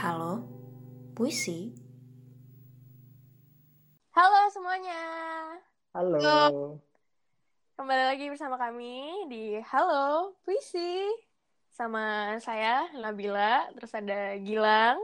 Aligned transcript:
Halo, 0.00 0.40
puisi. 1.12 1.76
Halo 4.16 4.40
semuanya, 4.48 4.96
Halo. 5.92 6.80
kembali 7.76 8.04
lagi 8.08 8.32
bersama 8.32 8.56
kami 8.56 9.28
di 9.28 9.60
Halo 9.60 10.32
Puisi 10.40 11.04
sama 11.68 12.32
saya 12.40 12.88
Nabila, 12.96 13.68
terus 13.76 13.92
ada 13.92 14.40
Gilang 14.40 14.96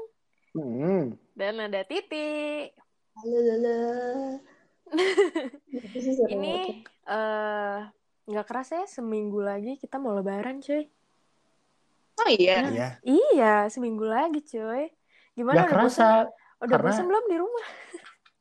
Hmm. 0.57 1.13
dan 1.37 1.61
ada 1.61 1.85
Titi. 1.85 2.73
Halo, 3.21 3.37
halo. 3.53 3.81
Ini 6.33 6.89
eh 7.05 7.79
nggak 8.33 8.47
kerasa 8.49 8.81
ya 8.81 8.87
seminggu 8.89 9.45
lagi 9.45 9.77
kita 9.77 10.01
mau 10.01 10.17
Lebaran, 10.17 10.65
cuy. 10.65 10.89
Oh 12.17 12.31
iya. 12.33 12.65
Iya. 12.73 12.89
Iya, 13.05 13.55
seminggu 13.69 14.09
lagi, 14.09 14.41
cuy. 14.41 14.89
Gimana? 15.37 15.55
Gak 15.55 15.69
udah 15.69 15.77
bosan? 15.79 15.85
kerasa. 15.85 16.11
Udah 16.57 16.69
karena- 16.73 16.89
bosan 16.91 17.05
belum 17.07 17.25
di 17.29 17.37
rumah? 17.37 17.67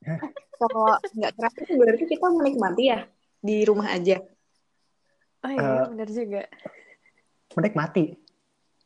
Kalau 0.55 0.87
nggak 0.95 1.31
kerasa 1.35 1.59
tuh 1.61 1.75
berarti 1.75 2.03
kita 2.07 2.27
menikmati 2.31 2.83
ya 2.87 2.99
di 3.37 3.57
rumah 3.67 3.91
aja. 3.91 4.17
Oh 5.43 5.51
iya, 5.51 5.59
Eh. 5.61 5.85
benar 5.91 6.09
juga. 6.09 6.41
Menikmati. 7.53 8.05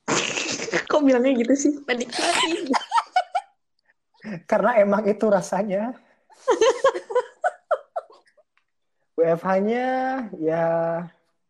Kok 0.90 1.02
bilangnya 1.06 1.38
gitu 1.38 1.54
sih? 1.54 1.74
Menikmati. 1.86 2.74
Karena 4.52 4.76
emang 4.76 5.06
itu 5.06 5.26
rasanya. 5.30 5.94
WFH-nya 9.14 9.86
ya 10.40 10.64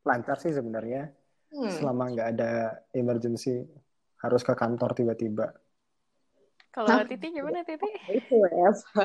lancar 0.02 0.38
sih 0.38 0.52
sebenarnya. 0.52 1.10
Hmm. 1.50 1.70
Selama 1.70 2.10
nggak 2.10 2.30
ada 2.36 2.52
emergency 2.92 3.62
harus 4.20 4.42
ke 4.42 4.54
kantor 4.54 4.94
tiba-tiba. 4.94 5.54
Kalau 6.70 6.88
Hah? 6.90 7.06
Titi 7.06 7.34
gimana, 7.34 7.66
Titi? 7.66 7.90
Itu 8.14 8.46
WFH. 8.46 8.98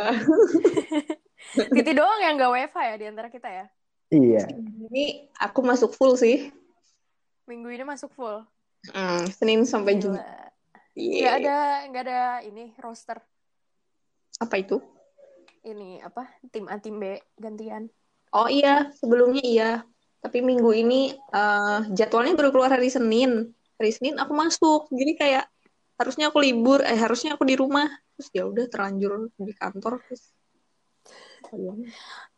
Titi 1.76 1.92
doang 1.96 2.20
yang 2.20 2.36
nggak 2.36 2.50
WFH 2.52 2.78
ya 2.92 2.94
di 3.00 3.06
antara 3.08 3.28
kita 3.32 3.48
ya? 3.48 3.66
Iya. 4.12 4.44
Ini 4.92 5.32
aku 5.40 5.64
masuk 5.64 5.96
full 5.96 6.20
sih. 6.20 6.52
Minggu 7.48 7.72
ini 7.72 7.84
masuk 7.88 8.12
full. 8.12 8.44
Hmm, 8.92 9.24
Senin 9.32 9.64
sampai. 9.64 9.96
Jumat. 9.96 10.20
Iya. 10.94 11.42
ada 11.42 11.56
nggak 11.90 12.04
ada 12.06 12.22
ini 12.46 12.70
roster 12.78 13.18
Apa 14.38 14.62
itu? 14.62 14.78
ini 15.64 15.96
apa 16.04 16.28
tim 16.52 16.68
A 16.68 16.76
tim 16.76 17.00
B 17.00 17.16
gantian. 17.40 17.88
Oh 18.36 18.46
iya, 18.52 18.92
sebelumnya 19.00 19.40
iya. 19.40 19.70
Tapi 20.20 20.44
minggu 20.44 20.70
ini 20.76 21.16
eh, 21.16 21.80
jadwalnya 21.88 22.36
baru 22.36 22.52
keluar 22.52 22.70
hari 22.76 22.92
Senin. 22.92 23.48
Hari 23.80 23.90
Senin 23.90 24.20
aku 24.20 24.36
masuk. 24.36 24.92
Jadi 24.92 25.12
kayak 25.16 25.48
harusnya 25.98 26.30
aku 26.30 26.38
libur, 26.42 26.82
eh 26.82 26.98
harusnya 26.98 27.34
aku 27.38 27.44
di 27.46 27.54
rumah. 27.58 27.86
Terus 28.14 28.28
ya 28.30 28.44
udah 28.46 28.64
terlanjur 28.70 29.30
di 29.34 29.52
kantor 29.54 30.02
terus. 30.06 30.34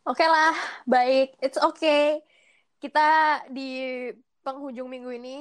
Oke 0.07 0.27
lah, 0.29 0.53
baik, 0.85 1.41
it's 1.41 1.57
okay. 1.57 2.21
Kita 2.77 3.41
di 3.49 4.11
penghujung 4.45 4.87
minggu 4.87 5.11
ini 5.17 5.37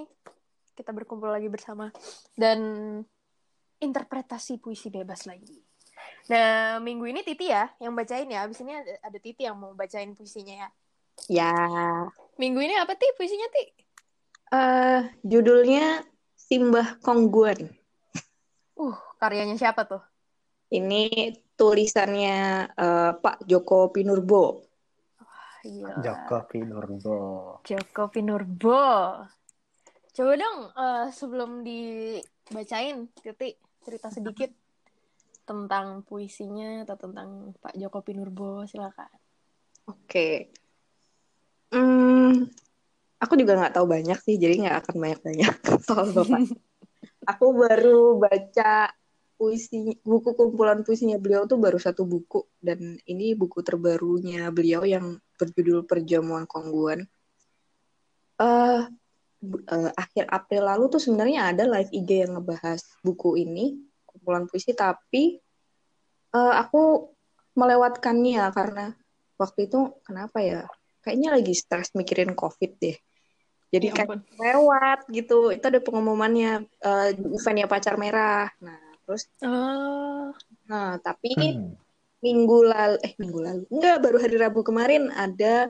kita 0.75 0.91
berkumpul 0.91 1.31
lagi 1.31 1.47
bersama 1.47 1.91
dan 2.36 2.59
interpretasi 3.80 4.59
puisi 4.59 4.91
bebas 4.91 5.27
lagi. 5.27 5.59
Nah, 6.27 6.81
minggu 6.81 7.05
ini 7.08 7.21
Titi 7.21 7.52
ya 7.52 7.69
yang 7.80 7.93
bacain 7.95 8.27
ya. 8.27 8.43
Abis 8.43 8.59
ini 8.66 8.75
ada, 8.75 8.93
ada 9.03 9.17
Titi 9.19 9.45
yang 9.45 9.55
mau 9.59 9.71
bacain 9.77 10.11
puisinya 10.17 10.67
ya. 10.67 10.69
Ya, 11.31 11.55
Minggu 12.36 12.59
ini 12.59 12.75
apa 12.75 12.91
Ti 12.99 13.08
puisinya 13.16 13.47
Ti? 13.47 13.63
eh 14.45 15.02
judulnya 15.23 16.03
Simbah 16.36 16.99
Kongguan. 17.02 17.85
Uh, 18.75 18.95
karyanya 19.17 19.55
siapa 19.55 19.87
tuh? 19.87 20.03
Ini 20.71 21.31
tulisannya 21.55 22.37
eh, 22.73 23.11
Pak 23.15 23.47
Joko 23.47 23.93
Pinurbo. 23.93 24.65
Gila. 25.63 26.03
Joko 26.03 26.37
Pinurbo. 26.49 27.17
Joko 27.63 28.03
Pinurbo. 28.11 28.83
Coba 30.15 30.33
dong 30.36 30.59
eh, 30.75 31.05
sebelum 31.15 31.52
dibacain, 31.63 33.08
Titi 33.15 33.55
cerita 33.86 34.09
sedikit 34.09 34.49
tentang 35.45 36.02
puisinya 36.02 36.81
atau 36.83 36.97
tentang 36.97 37.53
Pak 37.61 37.77
Joko 37.77 38.02
Pinurbo, 38.02 38.65
silakan. 38.65 39.09
Oke. 39.86 40.49
Hmm, 41.69 42.49
aku 43.21 43.33
juga 43.37 43.53
nggak 43.53 43.77
tahu 43.77 43.86
banyak 43.86 44.17
sih, 44.25 44.42
jadi 44.42 44.57
nggak 44.65 44.77
akan 44.86 44.95
banyak-banyak 44.97 45.53
soal 45.86 46.09
bapak. 46.11 46.42
aku 47.25 47.45
baru 47.58 48.21
baca 48.21 48.93
puisi 49.36 49.99
buku 49.99 50.31
kumpulan 50.31 50.80
puisinya 50.87 51.19
beliau 51.19 51.43
tuh 51.43 51.59
baru 51.59 51.75
satu 51.75 52.08
buku. 52.08 52.47
Dan 52.61 52.95
ini 53.03 53.36
buku 53.36 53.59
terbarunya 53.65 54.47
beliau 54.53 54.87
yang 54.87 55.19
berjudul 55.36 55.83
Perjamuan 55.83 56.47
Kongguan. 56.47 57.03
Eh 58.39 58.81
bu- 59.43 59.65
eh, 59.67 59.91
akhir 59.91 60.31
April 60.31 60.63
lalu 60.71 60.83
tuh 60.87 61.02
sebenarnya 61.03 61.52
ada 61.52 61.63
live 61.67 61.91
IG 61.91 62.09
yang 62.25 62.39
ngebahas 62.39 62.81
buku 63.03 63.43
ini 63.43 63.75
kumpulan 64.07 64.47
puisi. 64.47 64.71
Tapi 64.71 65.42
eh, 66.31 66.53
aku 66.55 67.11
melewatkannya 67.59 68.43
karena 68.55 68.95
waktu 69.36 69.67
itu 69.67 69.99
kenapa 70.07 70.39
ya? 70.39 70.63
Kayaknya 71.03 71.30
lagi 71.37 71.53
stres 71.53 71.93
mikirin 71.93 72.33
covid 72.33 72.71
deh 72.81 72.97
jadi 73.75 73.87
Ya 73.91 73.93
kayak 73.93 74.08
ampun. 74.08 74.19
lewat 74.39 74.99
gitu. 75.11 75.39
Itu 75.52 75.65
ada 75.67 75.80
pengumumannya 75.83 76.52
eh, 76.63 77.08
di 77.13 77.23
eventnya 77.36 77.67
pacar 77.67 77.99
merah. 77.99 78.47
Nah 78.63 78.80
terus 79.03 79.27
Oh, 79.43 80.31
nah 80.65 80.95
tapi 80.97 81.36
Hmm. 81.36 81.75
minggu 82.23 82.58
lalu 82.65 82.97
eh 83.05 83.13
minggu 83.19 83.39
lalu. 83.43 83.61
Enggak 83.69 83.95
baru 84.02 84.17
hari 84.17 84.36
Rabu 84.39 84.63
kemarin 84.63 85.11
ada 85.11 85.69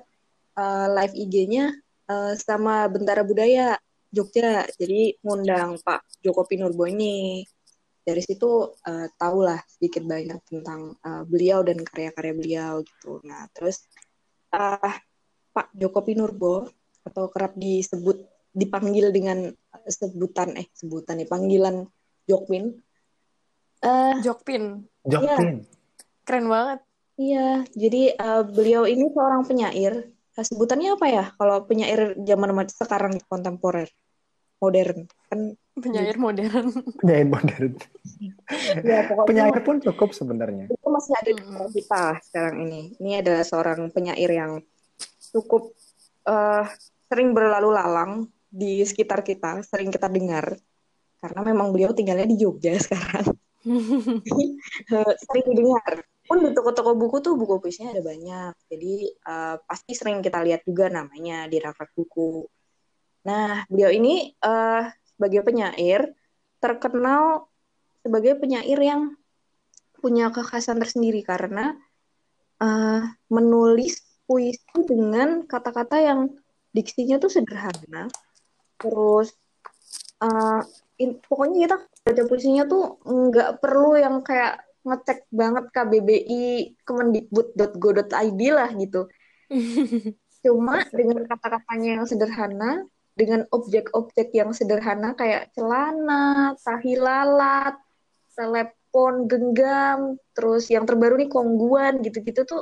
eh, 0.56 0.88
live 0.94 1.16
IG-nya 1.18 1.66
eh, 2.08 2.34
sama 2.38 2.86
Bentara 2.88 3.26
Budaya 3.26 3.76
Jogja. 4.14 4.64
Jadi 4.80 5.20
ngundang 5.20 5.82
Pak 5.84 6.24
Joko 6.24 6.48
Pinurbo 6.48 6.88
ini 6.88 7.44
dari 8.06 8.22
situ 8.22 8.72
eh, 8.88 9.10
tahulah 9.18 9.60
sedikit 9.68 10.06
banyak 10.06 10.40
tentang 10.48 10.96
eh, 10.96 11.24
beliau 11.28 11.60
dan 11.66 11.82
karya-karya 11.84 12.34
beliau 12.38 12.74
gitu. 12.86 13.20
Nah 13.28 13.50
terus 13.52 13.84
eh, 14.56 14.96
Pak 15.52 15.76
Joko 15.76 16.00
Pinurbo 16.08 16.72
atau 17.06 17.30
kerap 17.30 17.54
disebut 17.56 18.26
dipanggil 18.56 19.14
dengan 19.14 19.54
sebutan 19.86 20.58
eh 20.58 20.68
sebutan 20.74 21.22
nih 21.22 21.30
panggilan 21.30 21.86
Jokpin 22.26 22.74
eh 23.86 24.16
Jokpin. 24.26 24.90
Jokpin. 25.06 25.70
Keren 26.26 26.50
banget. 26.50 26.80
Iya, 27.16 27.64
jadi 27.78 28.18
eh, 28.18 28.44
beliau 28.44 28.90
ini 28.90 29.08
seorang 29.14 29.46
penyair. 29.46 30.10
Eh, 30.10 30.46
sebutannya 30.46 30.98
apa 30.98 31.06
ya? 31.06 31.26
Kalau 31.38 31.64
penyair 31.70 32.18
zaman 32.26 32.50
ma- 32.52 32.66
sekarang 32.68 33.22
kontemporer, 33.30 33.88
modern, 34.58 35.06
kan? 35.30 35.54
Penyair 35.78 36.18
modern. 36.18 36.74
Penyair 37.00 37.28
modern. 37.30 37.74
Ya, 38.84 39.06
pokoknya 39.06 39.28
Penyair 39.30 39.60
pun 39.62 39.78
cukup 39.86 40.10
sebenarnya. 40.18 40.66
itu 40.66 40.88
masih 40.90 41.14
ada 41.14 41.32
di 41.32 41.44
kita 41.78 42.04
sekarang 42.26 42.56
ini. 42.66 42.82
Ini 42.98 43.22
adalah 43.22 43.44
seorang 43.46 43.80
penyair 43.94 44.32
yang 44.34 44.66
cukup 45.30 45.78
eh, 46.26 46.66
sering 47.10 47.32
berlalu 47.32 47.70
lalang 47.74 48.12
di 48.50 48.82
sekitar 48.82 49.22
kita, 49.22 49.62
sering 49.68 49.92
kita 49.92 50.08
dengar. 50.08 50.56
Karena 51.20 51.42
memang 51.44 51.74
beliau 51.74 51.92
tinggalnya 51.92 52.30
di 52.30 52.38
Jogja 52.40 52.78
sekarang. 52.86 53.36
Eh, 53.66 55.14
sering 55.26 55.46
didengar. 55.52 56.06
Pun 56.26 56.42
di 56.42 56.50
toko-toko 56.58 56.98
buku 56.98 57.22
tuh 57.22 57.38
buku 57.38 57.62
puisinya 57.62 57.94
ada 57.94 58.02
banyak. 58.02 58.54
Jadi 58.72 58.96
eh, 59.12 59.56
pasti 59.66 59.92
sering 59.94 60.22
kita 60.22 60.42
lihat 60.42 60.66
juga 60.66 60.90
namanya 60.90 61.46
di 61.50 61.58
rak-rak 61.62 61.92
buku. 61.98 62.46
Nah, 63.26 63.66
beliau 63.70 63.90
ini 63.90 64.34
eh, 64.34 64.84
sebagai 65.16 65.42
penyair 65.42 66.14
terkenal 66.62 67.50
sebagai 68.06 68.38
penyair 68.38 68.78
yang 68.78 69.18
punya 69.98 70.30
kekhasan 70.30 70.78
tersendiri 70.78 71.26
karena 71.26 71.74
eh, 72.62 73.02
menulis 73.34 74.06
puisi 74.26 74.62
dengan 74.86 75.46
kata-kata 75.46 75.98
yang 76.02 76.20
diksinya 76.76 77.16
tuh 77.24 77.32
sederhana. 77.32 78.12
Terus 78.76 79.32
eh, 80.20 80.62
in- 81.00 81.24
pokoknya 81.24 81.72
kita 81.72 81.78
baca 82.04 82.24
puisinya 82.28 82.64
tuh 82.68 83.00
nggak 83.08 83.64
perlu 83.64 83.96
yang 83.96 84.20
kayak 84.20 84.60
ngecek 84.86 85.26
banget 85.34 85.66
KBBI 85.74 86.78
kemendikbud.go.id 86.86 88.42
lah 88.54 88.70
gitu. 88.76 89.08
Cuma 90.46 90.86
dengan 90.94 91.26
kata-katanya 91.26 91.90
yang 91.98 92.06
sederhana, 92.06 92.86
dengan 93.18 93.50
objek-objek 93.50 94.30
yang 94.36 94.54
sederhana 94.54 95.18
kayak 95.18 95.50
celana, 95.58 96.54
tahi 96.62 96.94
lalat, 97.02 97.74
telepon 98.38 99.26
genggam, 99.26 100.22
terus 100.38 100.70
yang 100.70 100.86
terbaru 100.86 101.18
nih 101.18 101.32
kongguan 101.34 102.06
gitu-gitu 102.06 102.46
tuh 102.46 102.62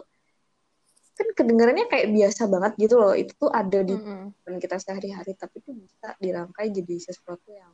kan 1.14 1.28
kedengarannya 1.38 1.86
kayak 1.90 2.10
biasa 2.10 2.50
banget 2.50 2.74
gitu 2.82 2.96
loh. 2.98 3.14
Itu 3.14 3.34
tuh 3.38 3.52
ada 3.54 3.80
di 3.86 3.94
kehidupan 3.94 4.56
kita 4.58 4.78
sehari-hari, 4.82 5.38
tapi 5.38 5.62
itu 5.62 5.72
bisa 5.78 6.18
dirangkai 6.18 6.74
jadi 6.74 6.96
sesuatu 6.98 7.54
yang 7.54 7.74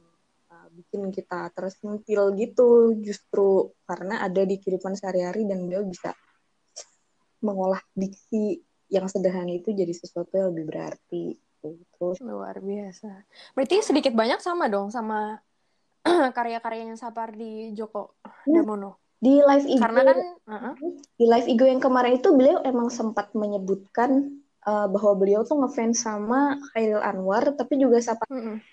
uh, 0.52 0.68
bikin 0.76 1.08
kita 1.10 1.50
tersentil 1.56 2.36
gitu 2.36 3.00
justru 3.00 3.72
karena 3.88 4.24
ada 4.24 4.44
di 4.44 4.60
kehidupan 4.60 5.00
sehari-hari 5.00 5.48
dan 5.48 5.64
beliau 5.64 5.88
bisa 5.88 6.12
mengolah 7.40 7.80
diksi 7.96 8.60
yang 8.92 9.08
sederhana 9.08 9.54
itu 9.54 9.72
jadi 9.72 9.94
sesuatu 9.96 10.34
yang 10.36 10.52
lebih 10.52 10.66
berarti 10.68 11.40
terus 11.60 12.18
Luar 12.24 12.56
biasa. 12.64 13.28
Berarti 13.52 13.84
sedikit 13.84 14.16
banyak 14.16 14.40
sama 14.40 14.72
dong 14.72 14.90
sama 14.90 15.40
karya-karyanya 16.38 16.96
Sapardi 16.96 17.76
Djoko 17.76 18.16
Damono. 18.48 19.09
Di 19.20 19.38
live 19.38 19.68
IG 19.68 19.80
Karena 19.80 20.02
kan 20.02 20.18
uh-uh. 20.48 20.74
di 21.14 21.26
live 21.26 21.48
IG 21.48 21.62
yang 21.68 21.80
kemarin 21.80 22.16
itu 22.16 22.32
beliau 22.32 22.64
emang 22.64 22.88
sempat 22.88 23.36
menyebutkan 23.36 24.32
uh, 24.64 24.88
bahwa 24.88 25.14
beliau 25.14 25.44
tuh 25.44 25.60
ngefans 25.60 26.00
sama 26.00 26.56
Khairil 26.72 27.00
Anwar 27.00 27.52
tapi 27.52 27.76
juga 27.76 28.00
Sapa 28.00 28.24
Mm-mm. 28.28 28.64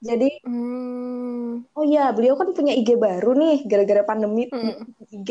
jadi 0.00 0.28
Hmm. 0.42 1.62
oh 1.70 1.84
ya 1.86 2.10
beliau 2.10 2.34
kan 2.34 2.50
punya 2.50 2.74
IG 2.74 2.98
baru 2.98 3.32
nih 3.32 3.64
gara-gara 3.64 4.02
pandemi 4.02 4.50
Mm-mm. 4.50 4.82
IG 5.14 5.30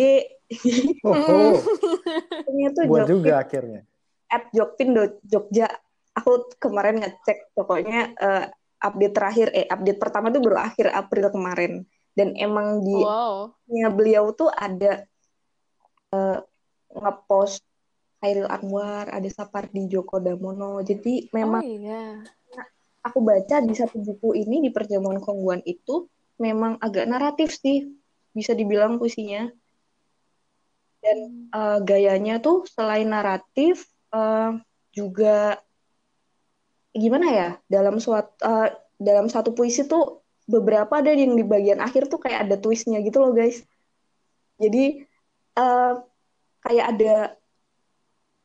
Oh, 1.03 1.11
oh. 1.11 1.53
punya 2.43 2.69
tuh 2.71 2.83
buat 2.87 3.03
Jokpin 3.03 3.11
juga 3.11 3.33
akhirnya. 3.37 3.81
at 4.27 4.47
Jokpin 4.49 4.89
do- 4.93 5.19
Jogja 5.23 5.67
aku 6.13 6.55
kemarin 6.55 7.03
ngecek 7.03 7.51
pokoknya 7.51 8.15
eh, 8.15 8.43
update 8.79 9.11
terakhir 9.11 9.47
eh 9.51 9.67
update 9.67 9.99
pertama 9.99 10.29
tuh 10.29 10.39
baru 10.39 10.57
akhir 10.57 10.87
April 10.89 11.27
kemarin 11.29 11.83
dan 12.13 12.33
emang 12.37 12.85
di 12.85 12.93
Wow. 12.93 13.57
beliau 13.93 14.29
tuh 14.37 14.49
ada 14.53 15.05
eh, 16.13 16.39
ngepost 16.93 17.65
Khairil 18.23 18.47
Anwar 18.47 19.11
ada 19.11 19.27
Sapardi 19.27 19.89
Djoko 19.89 20.21
Damono 20.23 20.79
jadi 20.79 21.27
Oh 21.27 21.29
memang 21.35 21.61
iya. 21.65 22.23
aku 23.03 23.19
baca 23.19 23.59
di 23.59 23.75
satu 23.75 23.99
buku 23.99 24.39
ini 24.47 24.63
di 24.63 24.69
perjamuan 24.71 25.19
kongguan 25.19 25.59
itu 25.67 26.07
memang 26.39 26.79
agak 26.79 27.03
naratif 27.03 27.51
sih 27.59 27.91
bisa 28.31 28.55
dibilang 28.55 28.95
puisinya 28.97 29.51
dan 31.03 31.51
eh, 31.51 31.79
gayanya 31.83 32.39
tuh 32.39 32.63
selain 32.69 33.11
naratif 33.11 33.83
eh, 34.15 34.55
juga 34.95 35.59
gimana 36.95 37.27
ya 37.27 37.49
dalam 37.67 37.99
suatu 37.99 38.31
eh, 38.39 38.71
dalam 39.01 39.27
satu 39.27 39.51
puisi 39.51 39.83
tuh 39.83 40.22
beberapa 40.43 40.99
ada 40.99 41.11
yang 41.15 41.35
di 41.39 41.45
bagian 41.45 41.79
akhir 41.79 42.11
tuh 42.11 42.19
kayak 42.19 42.47
ada 42.47 42.55
twistnya 42.59 42.99
gitu 42.99 43.23
loh 43.23 43.31
guys. 43.31 43.63
Jadi 44.59 45.03
eh, 45.57 45.93
kayak 46.63 46.85
ada 46.95 47.15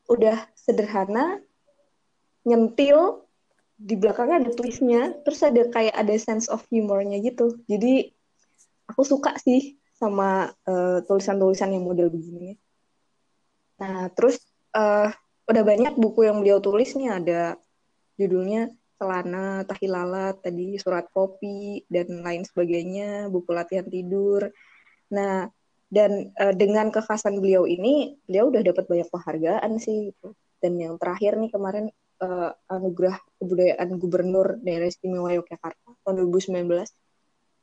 udah 0.09 0.37
sederhana 0.57 1.37
nyentil 2.47 3.23
di 3.79 3.95
belakangnya 3.95 4.47
ada 4.47 4.51
twistnya 4.51 5.01
terus 5.23 5.39
ada 5.45 5.63
kayak 5.69 5.95
ada 5.95 6.15
sense 6.17 6.47
of 6.47 6.63
humornya 6.71 7.19
gitu. 7.19 7.59
Jadi 7.67 8.11
aku 8.89 9.03
suka 9.05 9.35
sih 9.39 9.77
sama 9.95 10.49
eh, 10.67 11.03
tulisan-tulisan 11.03 11.75
yang 11.75 11.83
model 11.83 12.11
begini. 12.11 12.55
Nah 13.79 14.07
terus 14.15 14.39
eh, 14.75 15.11
udah 15.49 15.63
banyak 15.65 15.93
buku 15.99 16.29
yang 16.29 16.39
beliau 16.39 16.63
tulis 16.63 16.95
nih 16.95 17.09
ada 17.11 17.41
judulnya 18.15 18.71
Celana, 18.99 19.63
Tahilalat, 19.63 20.43
tadi 20.43 20.75
Surat 20.75 21.07
Kopi, 21.15 21.87
dan 21.87 22.19
lain 22.19 22.43
sebagainya, 22.43 23.31
buku 23.31 23.55
latihan 23.55 23.87
tidur. 23.87 24.51
Nah, 25.15 25.47
dan 25.89 26.35
eh, 26.35 26.53
dengan 26.53 26.91
kekhasan 26.91 27.39
beliau 27.39 27.63
ini, 27.63 28.19
beliau 28.27 28.51
udah 28.51 28.61
dapat 28.61 28.85
banyak 28.85 29.07
penghargaan 29.07 29.71
sih. 29.79 30.11
gitu. 30.11 30.35
Dan 30.59 30.75
yang 30.75 30.99
terakhir 30.99 31.39
nih 31.39 31.49
kemarin 31.49 31.85
eh, 32.19 32.51
anugerah 32.67 33.15
kebudayaan 33.39 33.89
gubernur 33.95 34.59
daerah 34.59 34.91
istimewa 34.91 35.31
Yogyakarta 35.33 35.95
tahun 36.03 36.15
2019. 36.27 36.91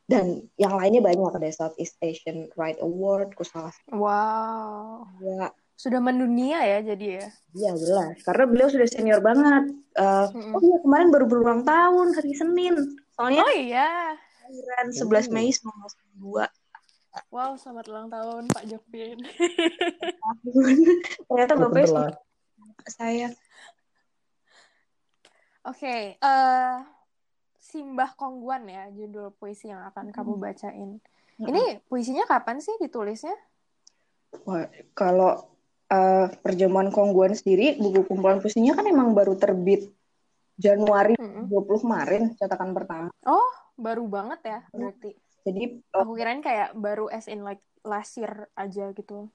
Dan 0.07 0.47
yang 0.55 0.79
lainnya 0.79 1.03
banyak 1.03 1.35
ada 1.35 1.51
Southeast 1.51 1.99
Asian 1.99 2.49
Right 2.55 2.79
Award, 2.79 3.35
Kusala 3.35 3.75
Wow. 3.91 5.03
juga. 5.19 5.51
Sudah 5.77 6.01
mendunia 6.01 6.65
ya 6.65 6.81
jadi 6.81 7.21
ya. 7.21 7.27
Iya 7.53 7.71
jelas, 7.77 8.17
karena 8.25 8.45
beliau 8.49 8.69
sudah 8.73 8.89
senior 8.89 9.21
banget. 9.21 9.77
Eh, 9.97 10.27
Mm-mm. 10.33 10.57
oh 10.57 10.61
iya 10.65 10.77
kemarin 10.81 11.09
baru 11.13 11.25
berulang 11.29 11.63
tahun 11.69 12.17
hari 12.17 12.33
Senin. 12.33 12.75
Soalnya 13.13 13.45
Oh 13.45 13.53
iya. 13.53 14.17
kelahiran 14.45 14.89
11 14.93 15.33
Mei 15.33 15.49
1992 15.53 16.49
Wow, 17.33 17.57
selamat 17.57 17.85
ulang 17.89 18.09
tahun 18.13 18.53
Pak 18.53 18.65
Jokpin. 18.69 19.17
Ternyata 21.29 21.55
bapaknya 21.57 21.89
sama 21.89 22.13
saya. 22.93 23.29
Oke, 25.65 26.21
eh 26.21 26.77
Simbah 27.57 28.15
Kongguan 28.15 28.69
ya 28.71 28.87
judul 28.95 29.33
puisi 29.35 29.67
yang 29.73 29.83
akan 29.91 30.13
kamu 30.15 30.39
bacain. 30.39 31.03
Ini 31.41 31.83
puisinya 31.91 32.23
kapan 32.29 32.61
sih 32.63 32.77
ditulisnya? 32.79 33.35
Wah, 34.47 34.69
kalau 34.95 35.56
eh, 35.91 36.27
perjamuan 36.43 36.89
Kongguan 36.91 37.33
sendiri, 37.35 37.79
buku 37.79 38.07
kumpulan 38.07 38.39
puisinya 38.43 38.75
kan 38.75 38.87
emang 38.87 39.15
baru 39.15 39.35
terbit 39.39 39.91
Januari 40.57 41.15
Mm-mm. 41.21 41.47
20 41.47 41.81
kemarin, 41.85 42.23
cetakan 42.39 42.73
pertama. 42.73 43.09
Oh, 43.29 43.51
baru 43.77 44.09
banget 44.09 44.41
ya 44.45 44.59
berarti. 44.73 45.11
Jadi 45.47 45.63
Aku 45.95 46.13
kirain 46.19 46.43
kayak 46.43 46.75
baru 46.75 47.07
as 47.13 47.29
in 47.31 47.47
like 47.47 47.63
last 47.87 48.19
year 48.19 48.51
aja 48.59 48.91
gitu. 48.97 49.31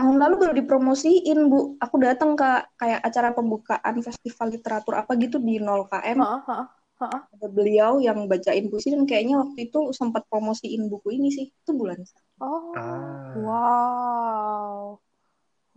tahun 0.00 0.16
lalu 0.16 0.34
baru 0.40 0.52
dipromosiin, 0.56 1.38
Bu. 1.52 1.76
Aku 1.76 2.00
datang 2.00 2.32
ke 2.32 2.48
kayak 2.80 3.04
acara 3.04 3.36
pembukaan 3.36 4.00
festival 4.00 4.48
literatur 4.48 4.96
apa 4.96 5.12
gitu 5.20 5.36
di 5.36 5.60
0KM. 5.60 6.16
Heeh, 6.24 6.40
heeh, 6.48 6.66
heeh. 7.04 7.22
Ada 7.36 7.48
beliau 7.52 8.00
yang 8.00 8.24
bacain 8.24 8.72
puisi 8.72 8.96
dan 8.96 9.04
kayaknya 9.04 9.44
waktu 9.44 9.68
itu 9.68 9.92
sempat 9.92 10.24
promosiin 10.32 10.88
buku 10.88 11.20
ini 11.20 11.28
sih. 11.28 11.52
Itu 11.52 11.76
bulan 11.76 12.00
Oh, 12.40 12.72
Ah. 12.72 13.36
wow, 13.44 14.96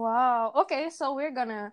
wow. 0.04 0.52
Okay, 0.68 0.92
so 0.92 1.16
we're 1.16 1.32
gonna 1.32 1.72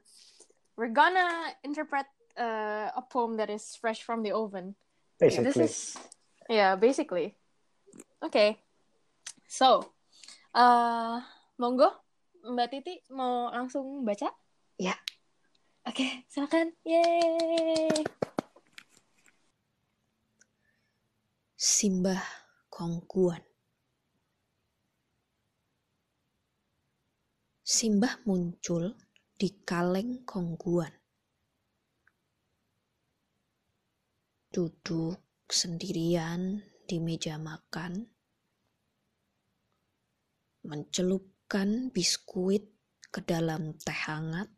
we're 0.78 0.94
gonna 0.94 1.50
interpret 1.66 2.06
uh, 2.38 2.94
a 2.94 3.02
poem 3.02 3.36
that 3.42 3.50
is 3.50 3.74
fresh 3.74 4.06
from 4.06 4.22
the 4.22 4.30
oven. 4.30 4.78
This 5.18 5.36
Basically. 5.36 5.64
is 5.66 5.98
yeah, 6.48 6.78
basically. 6.78 7.34
Okay, 8.22 8.62
so 9.50 9.90
uh, 10.54 11.18
monggo 11.58 11.90
Mbak 12.46 12.68
Titi 12.70 12.94
mau 13.12 13.50
langsung 13.52 14.06
baca? 14.06 14.30
Ya. 14.80 14.96
Oke, 15.84 16.24
silakan. 16.30 16.72
Yeay. 16.86 18.06
Simbah 21.60 22.24
Kongguan. 22.72 23.49
Simbah 27.70 28.26
muncul 28.26 28.98
di 29.38 29.46
kaleng 29.62 30.26
Kongguan. 30.26 30.90
Duduk 34.50 35.22
sendirian 35.46 36.66
di 36.82 36.98
meja 36.98 37.38
makan, 37.38 38.10
mencelupkan 40.66 41.94
biskuit 41.94 42.66
ke 43.06 43.22
dalam 43.22 43.78
teh 43.78 43.94
hangat, 43.94 44.50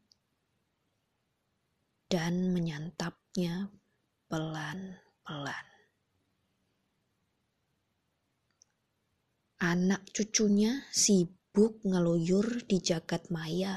dan 2.09 2.49
menyantapnya 2.49 3.69
pelan-pelan. 4.33 5.67
Anak 9.61 10.01
cucunya 10.17 10.89
sibuk 10.89 11.42
ngeluyur 11.61 12.65
di 12.65 12.81
jagat 12.81 13.29
maya. 13.29 13.77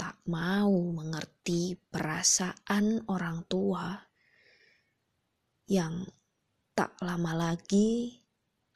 Tak 0.00 0.24
mau 0.24 0.72
mengerti 0.72 1.76
perasaan 1.76 3.04
orang 3.04 3.44
tua 3.44 3.92
yang 5.68 6.08
tak 6.72 6.96
lama 7.04 7.36
lagi 7.36 8.16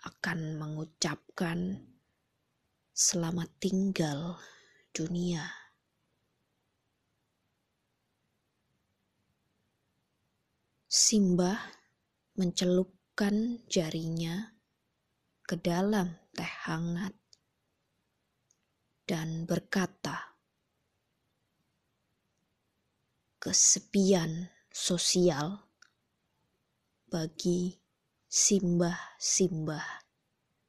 akan 0.04 0.60
mengucapkan 0.60 1.80
selamat 2.92 3.48
tinggal 3.56 4.36
dunia. 4.92 5.48
Simbah 10.84 11.72
mencelupkan 12.36 13.64
jarinya 13.64 14.52
ke 15.40 15.56
dalam 15.56 16.25
teh 16.36 16.52
hangat 16.68 17.16
dan 19.08 19.48
berkata, 19.48 20.36
"Kesepian 23.40 24.52
sosial 24.68 25.64
bagi 27.08 27.80
simbah-simbah 28.28 30.04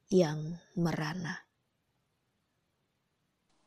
yang 0.07 0.55
merana." 0.79 1.43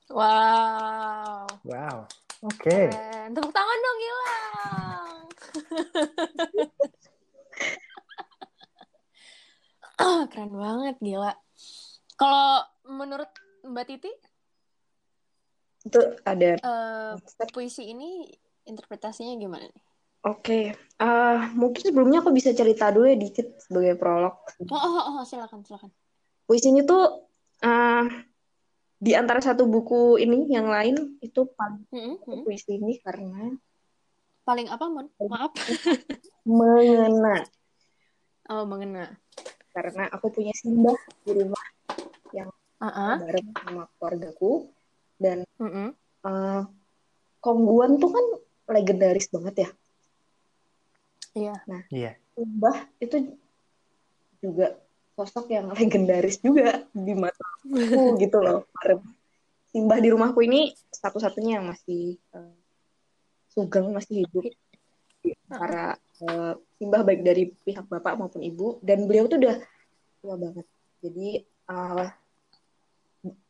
Wow. 0.08 1.46
Wow. 1.62 2.08
Oke. 2.40 2.88
Keren. 2.88 3.36
Tepuk 3.36 3.52
tangan 3.52 3.78
dong, 3.84 3.98
Gilang. 4.00 5.28
Keren 10.32 10.56
banget, 10.56 10.96
gila. 11.04 11.36
Kalau 12.20 12.60
menurut 12.84 13.32
Mbak 13.64 13.84
Titi, 13.88 14.12
Itu 15.80 16.00
ada 16.28 16.60
eh, 16.60 17.12
puisi 17.48 17.88
ini 17.88 18.28
interpretasinya 18.68 19.32
gimana 19.40 19.64
nih? 19.64 19.84
Oke, 20.28 20.76
eh, 20.76 21.38
mungkin 21.56 21.80
sebelumnya 21.80 22.20
aku 22.20 22.36
bisa 22.36 22.52
cerita 22.52 22.92
dulu 22.92 23.08
ya 23.08 23.16
dikit 23.16 23.56
sebagai 23.64 23.96
prolog. 23.96 24.36
Oh, 24.68 24.76
oh, 24.76 25.04
oh, 25.16 25.24
silakan, 25.24 25.64
silakan. 25.64 25.88
Puisi 26.44 26.68
ini 26.68 26.84
tuh 26.84 27.24
eh, 27.64 28.04
di 29.00 29.16
antara 29.16 29.40
satu 29.40 29.64
buku 29.64 30.20
ini 30.20 30.52
yang 30.52 30.68
lain 30.68 31.16
itu 31.24 31.48
paling 31.56 31.88
Mm-mm, 31.88 32.20
mm-mm. 32.20 32.44
puisi 32.44 32.76
ini 32.76 33.00
karena 33.00 33.56
Paling 34.44 34.66
apa, 34.66 34.84
Mon? 34.90 35.06
Maaf. 35.30 35.52
mengena. 36.44 37.46
Oh, 38.50 38.66
mengena. 38.66 39.14
Karena 39.70 40.10
aku 40.10 40.26
punya 40.34 40.54
simbah 40.56 40.98
di 41.22 41.32
rumah 41.34 41.64
Ah, 42.80 42.88
ah. 42.88 43.16
bareng 43.20 43.52
sama 43.60 43.84
keluargaku 44.00 44.72
dan 45.20 45.44
Mm-mm. 45.60 45.92
eh, 46.24 46.62
Kongguan 47.44 48.00
tuh 48.00 48.08
kan 48.08 48.26
legendaris 48.72 49.28
banget 49.28 49.68
ya. 49.68 49.70
Iya. 51.36 51.54
Iya. 51.92 52.12
Simbah 52.32 52.88
itu 53.04 53.36
juga 54.40 54.80
sosok 55.12 55.52
yang 55.52 55.68
legendaris 55.76 56.40
juga 56.40 56.88
di 56.96 57.12
mataku 57.12 58.16
gitu 58.24 58.40
loh. 58.40 58.64
Simbah 59.70 60.00
di 60.00 60.08
rumahku 60.08 60.40
ini 60.40 60.72
satu-satunya 60.88 61.60
yang 61.60 61.68
masih 61.68 62.16
eh, 62.16 62.56
sugeng 63.52 63.92
masih 63.92 64.24
hidup. 64.24 64.56
Para 65.52 66.00
simbah 66.76 67.02
baik 67.04 67.20
dari 67.24 67.52
pihak 67.64 67.88
bapak 67.88 68.16
maupun 68.16 68.44
ibu 68.44 68.76
dan 68.84 69.08
beliau 69.08 69.24
tuh 69.28 69.40
udah 69.40 69.56
tua 70.20 70.36
banget. 70.36 70.66
Jadi 71.00 71.28
eh, 71.44 72.08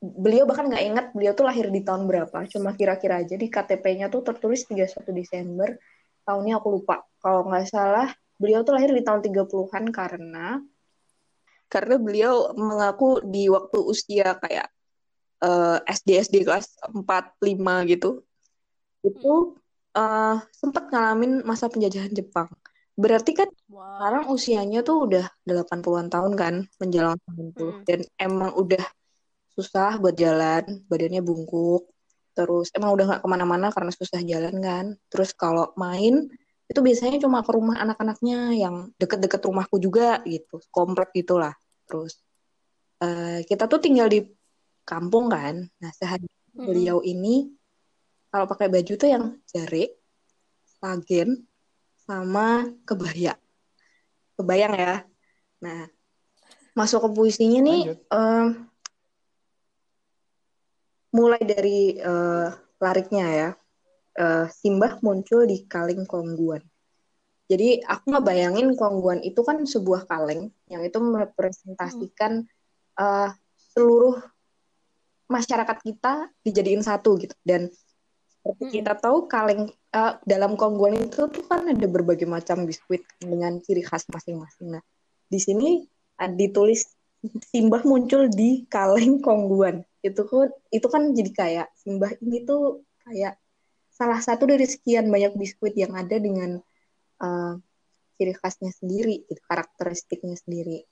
beliau 0.02 0.44
bahkan 0.46 0.66
nggak 0.66 0.84
ingat 0.86 1.06
beliau 1.14 1.32
tuh 1.34 1.46
lahir 1.46 1.70
di 1.70 1.82
tahun 1.82 2.06
berapa. 2.06 2.46
Cuma 2.50 2.74
kira-kira 2.74 3.22
aja 3.22 3.34
di 3.34 3.46
KTP-nya 3.46 4.10
tuh 4.10 4.22
tertulis 4.22 4.66
31 4.66 5.10
Desember. 5.14 5.78
Tahunnya 6.26 6.58
aku 6.58 6.80
lupa. 6.80 7.02
Kalau 7.22 7.46
nggak 7.46 7.66
salah 7.70 8.10
beliau 8.40 8.64
tuh 8.64 8.72
lahir 8.78 8.90
di 8.90 9.04
tahun 9.04 9.20
30-an 9.20 9.84
karena 9.92 10.64
karena 11.70 11.94
beliau 12.02 12.50
mengaku 12.58 13.22
di 13.22 13.46
waktu 13.46 13.78
usia 13.78 14.34
kayak 14.42 14.66
eh, 15.42 15.78
SD 15.86 16.08
SD 16.26 16.36
kelas 16.46 16.78
4 16.90 17.06
5 17.38 17.90
gitu. 17.92 18.26
Itu 19.06 19.59
eh, 19.96 20.36
sempat 20.54 20.84
ngalamin 20.90 21.42
masa 21.46 21.66
penjajahan 21.72 22.12
Jepang. 22.14 22.48
Berarti 23.00 23.32
kan 23.32 23.48
Wow. 23.70 23.96
sekarang 23.96 24.24
usianya 24.34 24.80
tuh 24.82 24.96
udah 25.08 25.24
80-an 25.46 26.08
tahun 26.10 26.32
kan, 26.36 26.54
menjelang 26.82 27.16
90. 27.26 27.80
Mm-mm. 27.80 27.84
Dan 27.86 28.00
emang 28.18 28.50
udah 28.58 28.84
susah 29.54 29.96
buat 30.02 30.14
jalan, 30.18 30.84
badannya 30.90 31.22
bungkuk. 31.24 31.86
Terus 32.36 32.68
emang 32.76 32.94
udah 32.96 33.04
nggak 33.08 33.22
ke 33.24 33.28
mana-mana 33.30 33.66
karena 33.72 33.92
susah 33.94 34.20
jalan 34.22 34.56
kan. 34.62 34.84
Terus 35.08 35.30
kalau 35.34 35.70
main, 35.78 36.28
itu 36.70 36.80
biasanya 36.82 37.18
cuma 37.22 37.42
ke 37.42 37.50
rumah 37.50 37.76
anak-anaknya 37.82 38.54
yang 38.54 38.90
deket-deket 39.00 39.40
rumahku 39.42 39.76
juga 39.82 40.22
gitu. 40.26 40.62
Komplek 40.70 41.14
gitulah. 41.14 41.54
Terus 41.86 42.18
eh, 43.02 43.42
kita 43.46 43.64
tuh 43.70 43.80
tinggal 43.82 44.06
di 44.10 44.22
kampung 44.84 45.30
kan. 45.30 45.62
Nah 45.80 45.90
sehari 45.94 46.26
Mm-mm. 46.26 46.66
beliau 46.66 46.98
ini 47.06 47.48
kalau 48.30 48.46
pakai 48.46 48.70
baju 48.70 48.92
tuh 48.94 49.10
yang 49.10 49.24
jarik, 49.50 49.98
sagen, 50.78 51.50
sama 52.06 52.70
kebaya. 52.86 53.34
Kebayang 54.38 54.74
ya. 54.78 54.94
Nah, 55.60 55.90
masuk 56.72 57.04
ke 57.04 57.08
puisinya 57.12 57.60
nih 57.60 57.82
em, 58.08 58.46
mulai 61.12 61.42
dari 61.42 61.98
eh, 61.98 62.48
lariknya 62.80 63.26
ya. 63.28 63.50
Eh, 64.16 64.46
Simbah 64.50 65.02
muncul 65.02 65.44
di 65.46 65.66
kaleng 65.66 66.06
kongguan. 66.06 66.62
Jadi 67.50 67.82
aku 67.82 68.14
nggak 68.14 68.26
bayangin 68.26 68.78
kongguan 68.78 69.26
itu 69.26 69.42
kan 69.42 69.66
sebuah 69.66 70.06
kaleng 70.06 70.54
yang 70.70 70.86
itu 70.86 70.98
merepresentasikan 71.02 72.46
eh, 72.94 73.30
seluruh 73.74 74.22
masyarakat 75.30 75.78
kita 75.82 76.26
dijadiin 76.42 76.82
satu 76.82 77.18
gitu. 77.22 77.34
Dan 77.46 77.70
seperti 78.40 78.64
Mm-mm. 78.64 78.74
kita 78.80 78.92
tahu 78.96 79.28
kaleng 79.28 79.68
eh, 79.68 80.14
dalam 80.24 80.56
kongguan 80.56 80.96
itu 80.96 81.28
tuh 81.28 81.44
kan 81.44 81.68
ada 81.68 81.86
berbagai 81.86 82.24
macam 82.24 82.64
biskuit 82.64 83.04
dengan 83.20 83.60
ciri 83.60 83.84
khas 83.84 84.08
masing-masing. 84.08 84.80
Nah, 84.80 84.82
di 85.28 85.38
sini 85.38 85.84
eh, 86.20 86.32
ditulis 86.32 86.88
Simbah 87.20 87.84
muncul 87.84 88.32
di 88.32 88.64
kaleng 88.64 89.20
kongguan. 89.20 89.84
Itu 90.00 90.24
kan 90.24 90.48
itu 90.72 90.86
kan 90.88 91.12
jadi 91.12 91.30
kayak 91.36 91.68
Simbah 91.76 92.16
ini 92.24 92.48
tuh 92.48 92.80
kayak 93.04 93.36
salah 93.92 94.24
satu 94.24 94.48
dari 94.48 94.64
sekian 94.64 95.12
banyak 95.12 95.36
biskuit 95.36 95.76
yang 95.76 95.92
ada 95.92 96.16
dengan 96.16 96.56
eh, 97.20 97.54
ciri 98.16 98.32
khasnya 98.36 98.72
sendiri, 98.72 99.28
gitu, 99.28 99.40
karakteristiknya 99.44 100.36
sendiri. 100.40 100.88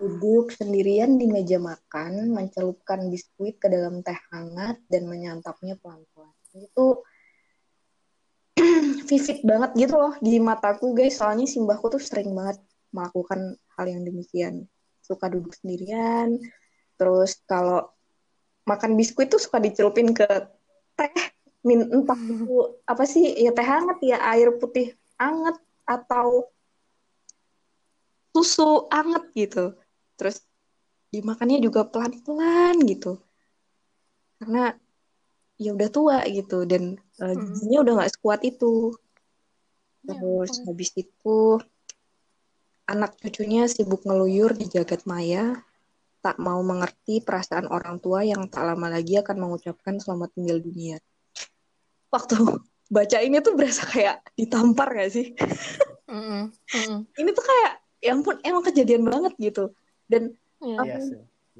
Duduk 0.00 0.50
sendirian 0.52 1.20
di 1.20 1.28
meja 1.28 1.60
makan, 1.60 2.32
mencelupkan 2.32 3.06
biskuit 3.12 3.60
ke 3.60 3.68
dalam 3.68 4.00
teh 4.00 4.16
hangat 4.32 4.80
dan 4.88 5.06
menyantapnya 5.06 5.76
pelan-pelan. 5.78 6.32
Itu 6.56 7.04
vivid 9.08 9.38
banget 9.44 9.70
gitu 9.76 9.94
loh 9.96 10.14
di 10.18 10.40
mataku 10.40 10.96
guys. 10.96 11.20
Soalnya 11.20 11.44
simbahku 11.44 11.92
tuh 11.92 12.02
sering 12.02 12.32
banget 12.32 12.58
melakukan 12.92 13.56
hal 13.76 13.86
yang 13.88 14.02
demikian. 14.04 14.68
Suka 15.02 15.28
duduk 15.28 15.52
sendirian, 15.56 16.38
terus 16.94 17.42
kalau 17.44 17.90
makan 18.62 18.94
biskuit 18.94 19.26
tuh 19.26 19.42
suka 19.42 19.58
dicelupin 19.58 20.14
ke 20.14 20.26
teh, 20.94 21.14
min 21.66 21.82
entah 21.90 22.18
itu 22.18 22.78
apa 22.86 23.02
sih 23.02 23.34
ya 23.38 23.50
teh 23.50 23.66
hangat 23.66 23.98
ya 24.02 24.18
air 24.30 24.54
putih 24.58 24.94
hangat 25.18 25.58
atau 25.82 26.46
susu 28.32 28.86
hangat 28.88 29.28
gitu. 29.34 29.74
Terus 30.22 30.38
dimakannya 31.10 31.58
juga 31.58 31.82
pelan-pelan 31.82 32.78
gitu. 32.86 33.18
Karena 34.38 34.70
ya 35.58 35.74
udah 35.74 35.90
tua 35.90 36.22
gitu 36.30 36.62
dan 36.62 37.02
uh, 37.18 37.34
Mm-mm. 37.34 37.58
giginya 37.58 37.78
udah 37.82 37.92
nggak 37.98 38.12
sekuat 38.14 38.46
itu. 38.46 38.94
Ya 40.06 40.14
Terus 40.14 40.50
ampun. 40.54 40.66
habis 40.70 40.90
itu 40.94 41.58
anak 42.86 43.18
cucunya 43.18 43.66
sibuk 43.66 44.06
ngeluyur 44.06 44.54
di 44.54 44.70
jagat 44.70 45.02
maya, 45.10 45.58
tak 46.22 46.38
mau 46.38 46.62
mengerti 46.62 47.18
perasaan 47.18 47.66
orang 47.66 47.98
tua 47.98 48.22
yang 48.22 48.46
tak 48.46 48.62
lama 48.62 48.86
lagi 48.86 49.18
akan 49.18 49.42
mengucapkan 49.42 49.98
selamat 49.98 50.30
tinggal 50.38 50.62
dunia. 50.62 51.02
Waktu 52.14 52.38
baca 52.94 53.18
ini 53.18 53.42
tuh 53.42 53.58
berasa 53.58 53.82
kayak 53.90 54.22
ditampar 54.38 54.94
gak 54.94 55.10
sih? 55.10 55.34
Mm-mm. 56.06 56.50
Mm-mm. 56.50 56.98
Ini 57.18 57.30
tuh 57.34 57.44
kayak, 57.46 57.72
ya 58.04 58.12
ampun, 58.12 58.36
emang 58.44 58.62
kejadian 58.66 59.02
banget 59.08 59.32
gitu. 59.40 59.72
Dan 60.12 60.24
Iya. 60.62 60.78
Iya 60.86 60.98
sih. 61.02 61.18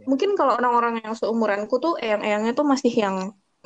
mungkin 0.09 0.39
kalau 0.39 0.57
orang-orang 0.57 1.05
yang 1.05 1.13
seumuranku 1.13 1.77
tuh 1.77 1.99
eyang-eyangnya 2.01 2.57
tuh 2.57 2.65
masih 2.65 2.93
yang 2.95 3.17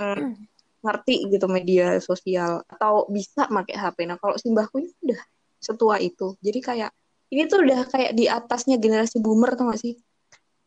mm, 0.01 0.49
ngerti 0.83 1.29
gitu 1.31 1.47
media 1.47 2.01
sosial 2.03 2.65
atau 2.67 3.07
bisa 3.13 3.47
pakai 3.47 3.77
HP. 3.77 3.99
Nah 4.11 4.17
kalau 4.19 4.35
simbahku 4.41 4.83
ini 4.83 4.91
udah 5.07 5.21
setua 5.61 6.01
itu, 6.03 6.35
jadi 6.43 6.59
kayak 6.63 6.91
ini 7.31 7.43
tuh 7.47 7.63
udah 7.63 7.81
kayak 7.91 8.13
di 8.15 8.27
atasnya 8.27 8.79
generasi 8.79 9.19
boomer 9.23 9.55
tuh 9.55 9.71
gak 9.71 9.81
sih? 9.83 9.95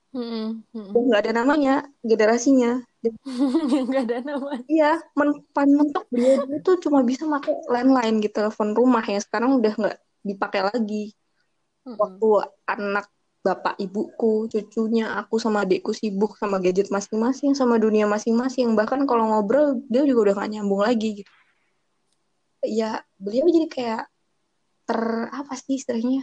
Mm-mm. 0.09 0.65
Udah 0.73 1.01
nggak 1.05 1.21
ada 1.27 1.33
namanya 1.37 1.75
generasinya. 2.01 2.81
Nggak 3.87 4.03
ada 4.09 4.17
nama. 4.25 4.59
iya, 4.67 4.99
men 5.15 5.45
paling 5.55 5.75
mentok 5.77 6.03
beliau 6.11 6.43
dulu 6.43 6.57
tuh 6.65 6.75
cuma 6.83 6.99
bisa 7.05 7.23
pakai 7.29 7.55
landline 7.69 8.17
gitu, 8.19 8.43
telepon 8.43 8.75
rumah 8.75 9.05
ya. 9.05 9.21
Sekarang 9.21 9.61
udah 9.61 9.71
nggak 9.71 9.97
dipakai 10.25 10.61
lagi. 10.65 11.13
Mm-mm. 11.85 11.95
Waktu 11.95 12.29
anak 12.67 13.05
bapak 13.49 13.81
ibuku, 13.81 14.45
cucunya, 14.45 15.17
aku 15.17 15.41
sama 15.41 15.65
adikku 15.65 15.89
sibuk 15.89 16.37
sama 16.37 16.61
gadget 16.61 16.93
masing-masing, 16.93 17.57
sama 17.57 17.81
dunia 17.81 18.05
masing-masing. 18.05 18.77
Bahkan 18.77 19.09
kalau 19.09 19.25
ngobrol, 19.33 19.81
dia 19.89 20.05
juga 20.05 20.29
udah 20.29 20.33
gak 20.45 20.51
nyambung 20.53 20.85
lagi 20.85 21.25
gitu. 21.25 21.31
Ya, 22.61 23.01
beliau 23.17 23.49
jadi 23.49 23.67
kayak 23.71 24.03
ter, 24.85 25.01
apa 25.33 25.53
sih 25.57 25.81
istilahnya? 25.81 26.21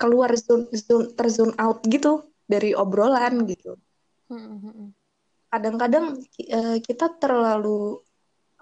Keluar 0.00 0.32
zone, 0.40 0.72
zone, 0.72 1.12
terzone 1.12 1.52
out 1.60 1.84
gitu 1.84 2.24
dari 2.48 2.72
obrolan 2.72 3.44
gitu. 3.44 3.76
Mm-mm. 4.32 4.96
Kadang-kadang 5.52 6.16
eh, 6.40 6.80
kita 6.80 7.12
terlalu 7.20 8.00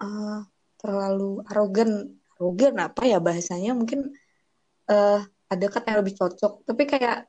eh, 0.03 0.39
terlalu 0.75 1.39
arogan, 1.47 2.19
arogan 2.35 2.75
apa 2.83 3.07
ya 3.07 3.23
bahasanya? 3.23 3.71
Mungkin 3.77 4.11
eh, 4.91 5.21
ada 5.51 5.65
kata 5.67 5.85
yang 5.91 5.99
lebih 6.07 6.15
cocok. 6.15 6.63
Tapi 6.63 6.83
kayak 6.87 7.27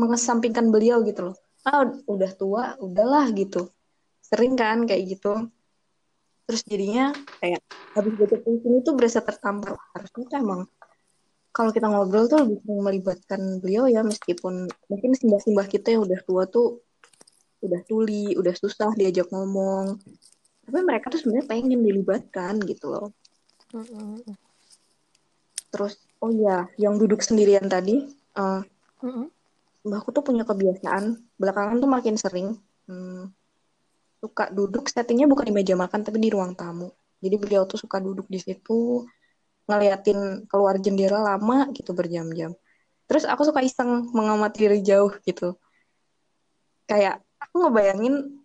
mengesampingkan 0.00 0.72
beliau 0.72 1.04
gitu 1.04 1.30
loh. 1.30 1.36
Ah 1.68 1.84
udah 2.08 2.32
tua 2.32 2.64
udahlah 2.80 3.28
gitu. 3.36 3.68
Sering 4.24 4.56
kan 4.56 4.88
kayak 4.88 5.20
gitu. 5.20 5.52
Terus 6.48 6.60
jadinya 6.64 7.12
kayak 7.40 7.60
habis 7.92 8.12
baca 8.16 8.36
puisi 8.40 8.66
ini 8.68 8.80
tuh 8.80 8.96
berasa 8.96 9.20
tertampar. 9.20 9.76
Harusnya 9.92 10.24
tuh 10.28 10.38
emang 10.40 10.60
kalau 11.54 11.70
kita 11.70 11.86
ngobrol 11.86 12.26
tuh 12.26 12.42
lebih 12.42 12.58
sering 12.66 12.82
melibatkan 12.82 13.40
beliau 13.62 13.86
ya 13.86 14.02
meskipun 14.02 14.66
mungkin 14.90 15.14
simbah-simbah 15.14 15.70
kita 15.70 15.94
yang 15.94 16.02
udah 16.02 16.20
tua 16.26 16.50
tuh 16.50 16.82
udah 17.64 17.80
tuli, 17.88 18.36
udah 18.36 18.52
susah 18.52 18.92
diajak 18.92 19.30
ngomong. 19.32 19.96
Tapi 20.64 20.78
mereka 20.84 21.08
tuh 21.12 21.20
sebenarnya 21.20 21.48
pengen 21.48 21.80
dilibatkan 21.80 22.60
gitu 22.64 22.92
loh. 22.92 23.08
Terus 25.72 25.94
oh 26.24 26.32
iya, 26.32 26.64
yang 26.80 26.96
duduk 26.96 27.20
sendirian 27.20 27.68
tadi, 27.68 28.00
eh, 28.40 28.60
Mm-mm. 29.04 29.28
mbahku 29.84 30.08
tuh 30.16 30.24
punya 30.24 30.48
kebiasaan 30.48 31.20
belakangan 31.36 31.76
tuh 31.76 31.90
makin 31.92 32.16
sering 32.16 32.56
hmm, 32.88 33.28
suka 34.24 34.48
duduk 34.48 34.88
settingnya 34.88 35.28
bukan 35.28 35.52
di 35.52 35.52
meja 35.52 35.76
makan 35.76 36.00
tapi 36.00 36.16
di 36.16 36.32
ruang 36.32 36.56
tamu. 36.56 36.88
Jadi 37.20 37.36
beliau 37.36 37.68
tuh 37.68 37.76
suka 37.76 38.00
duduk 38.00 38.24
di 38.32 38.40
situ 38.40 39.04
ngeliatin 39.68 40.48
keluar 40.48 40.80
jendela 40.80 41.20
lama 41.20 41.68
gitu 41.76 41.92
berjam-jam. 41.92 42.56
Terus 43.04 43.28
aku 43.28 43.44
suka 43.44 43.60
iseng 43.60 44.08
mengamati 44.16 44.64
dari 44.64 44.80
jauh 44.80 45.12
gitu. 45.28 45.60
Kayak 46.88 47.20
aku 47.36 47.68
ngebayangin 47.68 48.40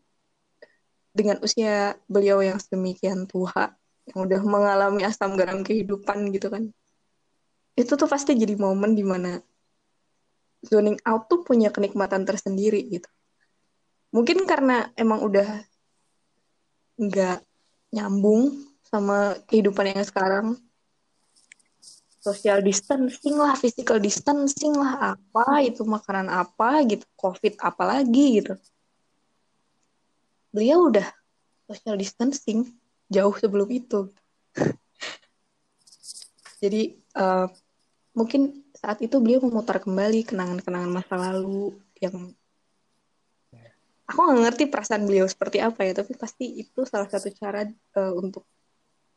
dengan 1.15 1.39
usia 1.39 1.95
beliau 2.12 2.43
yang 2.43 2.59
sedemikian 2.59 3.24
tua, 3.27 3.71
yang 4.12 4.17
udah 4.27 4.41
mengalami 4.43 5.07
asam 5.07 5.39
garam 5.39 5.63
kehidupan 5.63 6.27
gitu 6.36 6.51
kan. 6.51 6.75
Itu 7.77 7.97
tuh 7.97 8.09
pasti 8.09 8.38
jadi 8.38 8.53
momen 8.57 8.93
di 8.93 9.03
mana 9.05 9.38
zoning 10.65 10.99
out 11.07 11.31
tuh 11.31 11.43
punya 11.43 11.71
kenikmatan 11.71 12.27
tersendiri 12.27 12.83
gitu. 12.89 13.09
Mungkin 14.09 14.43
karena 14.49 14.89
emang 14.97 15.21
udah 15.23 15.47
nggak 16.99 17.39
nyambung 17.95 18.69
sama 18.83 19.38
kehidupan 19.47 19.93
yang 19.95 20.03
sekarang. 20.03 20.47
Social 22.19 22.59
distancing 22.59 23.39
lah, 23.39 23.55
physical 23.55 23.95
distancing 23.95 24.75
lah, 24.75 25.15
apa 25.15 25.63
itu 25.63 25.88
makanan 25.88 26.27
apa 26.27 26.83
gitu, 26.83 27.07
covid 27.15 27.55
apa 27.63 27.83
lagi 27.88 28.43
gitu. 28.43 28.59
Beliau 30.51 30.91
udah 30.91 31.07
social 31.69 31.95
distancing 31.95 32.67
jauh 33.07 33.31
sebelum 33.39 33.71
itu. 33.71 34.11
Jadi 36.59 36.99
eh, 37.19 37.47
mungkin 38.15 38.41
saat 38.73 38.99
itu 39.03 39.19
beliau 39.19 39.43
memutar 39.43 39.83
kembali 39.83 40.25
kenangan-kenangan 40.25 40.91
masa 40.91 41.15
lalu 41.19 41.75
yang 41.99 42.31
aku 44.09 44.19
nggak 44.25 44.41
ngerti 44.49 44.63
perasaan 44.71 45.05
beliau 45.05 45.29
seperti 45.29 45.61
apa 45.61 45.85
ya 45.85 45.93
tapi 46.01 46.17
pasti 46.17 46.57
itu 46.57 46.81
salah 46.89 47.05
satu 47.05 47.29
cara 47.35 47.67
eh, 47.69 48.13
untuk 48.17 48.47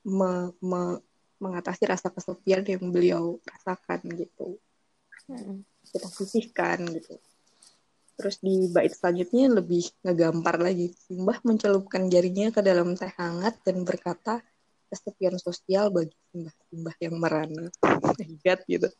me- 0.04 0.52
me- 0.60 1.00
mengatasi 1.42 1.90
rasa 1.90 2.12
kesepian 2.14 2.62
yang 2.62 2.84
beliau 2.94 3.42
rasakan 3.42 3.98
gitu. 4.14 4.62
Mm-mm. 5.26 5.66
kita 5.90 6.08
sisihkan 6.08 6.86
gitu. 6.94 7.18
Terus 8.14 8.38
di 8.38 8.70
bait 8.70 8.94
selanjutnya 8.94 9.50
lebih 9.50 9.82
ngegampar 10.06 10.62
lagi. 10.62 10.94
Simbah 10.94 11.42
mencelupkan 11.42 12.06
jarinya 12.06 12.54
ke 12.54 12.62
dalam 12.62 12.94
teh 12.94 13.10
hangat 13.18 13.58
dan 13.66 13.82
berkata 13.82 14.38
kesepian 14.92 15.40
sosial 15.40 15.88
bagi 15.88 16.12
simbah-simbah 16.28 16.96
yang 17.00 17.14
merana 17.16 17.72
hebat 18.20 18.60
gitu. 18.68 18.92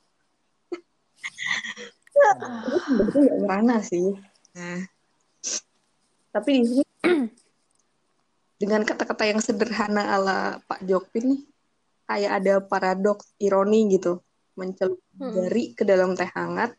Tapi 2.16 2.76
sebenarnya 2.80 3.20
nggak 3.20 3.38
merana 3.44 3.76
sih. 3.84 4.16
Nah. 4.56 4.80
Tapi 6.32 6.50
di 6.56 6.64
sini 6.64 6.84
dengan 8.62 8.80
kata-kata 8.88 9.28
yang 9.28 9.44
sederhana 9.44 10.16
ala 10.16 10.38
Pak 10.64 10.80
Jokpin 10.88 11.36
nih 11.36 11.42
kayak 12.08 12.32
ada 12.40 12.54
paradoks 12.64 13.36
ironi 13.36 13.92
gitu. 13.92 14.24
Mencelup 14.56 15.00
jari 15.20 15.76
ke 15.76 15.84
dalam 15.84 16.16
teh 16.16 16.28
hangat 16.32 16.72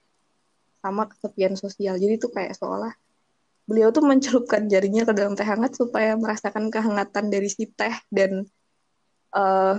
sama 0.81 1.05
kesepian 1.05 1.53
sosial. 1.53 2.01
Jadi 2.01 2.17
tuh 2.17 2.33
kayak 2.33 2.57
seolah 2.57 2.93
beliau 3.63 3.95
tuh 3.95 4.03
mencelupkan 4.03 4.67
jarinya 4.67 5.07
ke 5.07 5.13
dalam 5.15 5.37
teh 5.37 5.45
hangat 5.45 5.77
supaya 5.77 6.17
merasakan 6.17 6.67
kehangatan 6.73 7.29
dari 7.29 7.47
si 7.47 7.69
teh 7.69 7.93
dan 8.09 8.43
eh, 9.33 9.77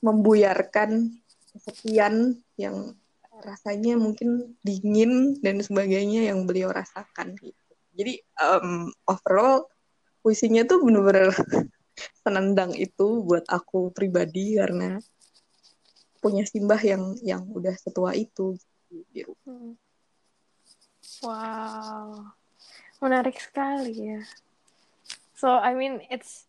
membuyarkan 0.00 1.20
kesepian 1.52 2.38
yang 2.56 2.94
rasanya 3.40 3.96
mungkin 3.96 4.56
dingin 4.60 5.40
dan 5.40 5.60
sebagainya 5.64 6.28
yang 6.32 6.44
beliau 6.44 6.70
rasakan 6.70 7.36
gitu. 7.40 7.72
Jadi 7.96 8.20
em, 8.20 8.92
overall 9.08 9.66
puisinya 10.20 10.64
tuh 10.68 10.84
bener-bener 10.84 11.32
senendang 12.24 12.72
itu 12.76 13.24
buat 13.24 13.44
aku 13.48 13.92
pribadi 13.92 14.56
karena 14.60 15.00
punya 16.20 16.44
simbah 16.44 16.80
yang 16.80 17.16
yang 17.24 17.42
udah 17.48 17.72
setua 17.80 18.12
itu 18.12 18.56
gitu. 18.88 19.76
Wow, 21.24 22.32
menarik 23.00 23.40
sekali 23.40 24.16
ya. 24.16 24.20
So 25.32 25.48
I 25.48 25.72
mean 25.72 26.04
it's 26.12 26.44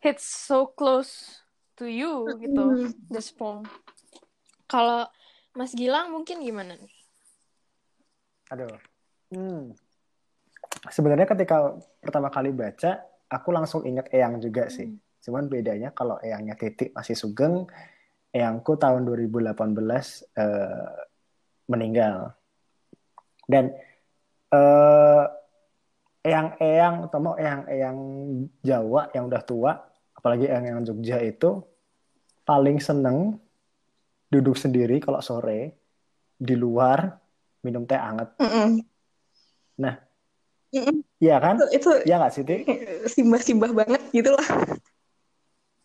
it's 0.00 0.24
so 0.24 0.72
close 0.72 1.44
to 1.78 1.86
you 1.86 2.26
gitu, 2.42 2.90
Hmm. 2.90 2.90
this 3.08 3.30
poem. 3.30 3.62
Kalau 4.66 5.06
Mas 5.54 5.72
Gilang 5.72 6.12
mungkin 6.12 6.42
gimana 6.42 6.74
nih? 6.76 6.92
Aduh. 8.52 8.76
Hmm. 9.32 9.72
Sebenarnya 10.90 11.24
ketika 11.24 11.78
pertama 12.02 12.28
kali 12.28 12.52
baca, 12.52 13.02
aku 13.30 13.48
langsung 13.54 13.86
ingat 13.86 14.12
Eyang 14.12 14.42
juga 14.42 14.68
sih. 14.68 14.92
Cuman 15.24 15.46
bedanya 15.46 15.92
kalau 15.92 16.16
Eyangnya 16.20 16.56
Titik 16.56 16.92
masih 16.92 17.16
sugeng, 17.16 17.68
Eyangku 18.32 18.76
tahun 18.76 19.08
2018 19.08 20.24
eh, 20.36 20.92
meninggal. 21.68 22.36
Dan 23.48 23.72
eh, 24.52 25.24
Eyang-eyang 26.28 27.08
atau 27.08 27.18
mau 27.24 27.34
eyang-eyang 27.38 27.98
Jawa 28.60 29.08
yang 29.16 29.32
udah 29.32 29.42
tua, 29.48 29.72
apalagi 30.18 30.50
eyang-eyang 30.50 30.82
Jogja 30.82 31.22
itu 31.22 31.62
paling 32.42 32.82
seneng 32.82 33.38
duduk 34.26 34.58
sendiri 34.58 34.98
kalau 34.98 35.22
sore 35.22 35.78
di 36.34 36.58
luar 36.58 37.14
minum 37.62 37.86
teh 37.86 37.94
hangat. 37.94 38.34
Mm-mm. 38.42 38.82
Nah, 39.78 39.94
Mm-mm. 40.74 41.06
Iya 41.18 41.36
kan? 41.38 41.54
Itu, 41.58 41.66
itu 41.74 41.90
Iya 42.06 42.16
nggak 42.18 42.32
sih, 42.34 42.42
simbah-simbah 43.14 43.70
banget 43.74 44.02
gitu 44.10 44.30
lah. 44.34 44.46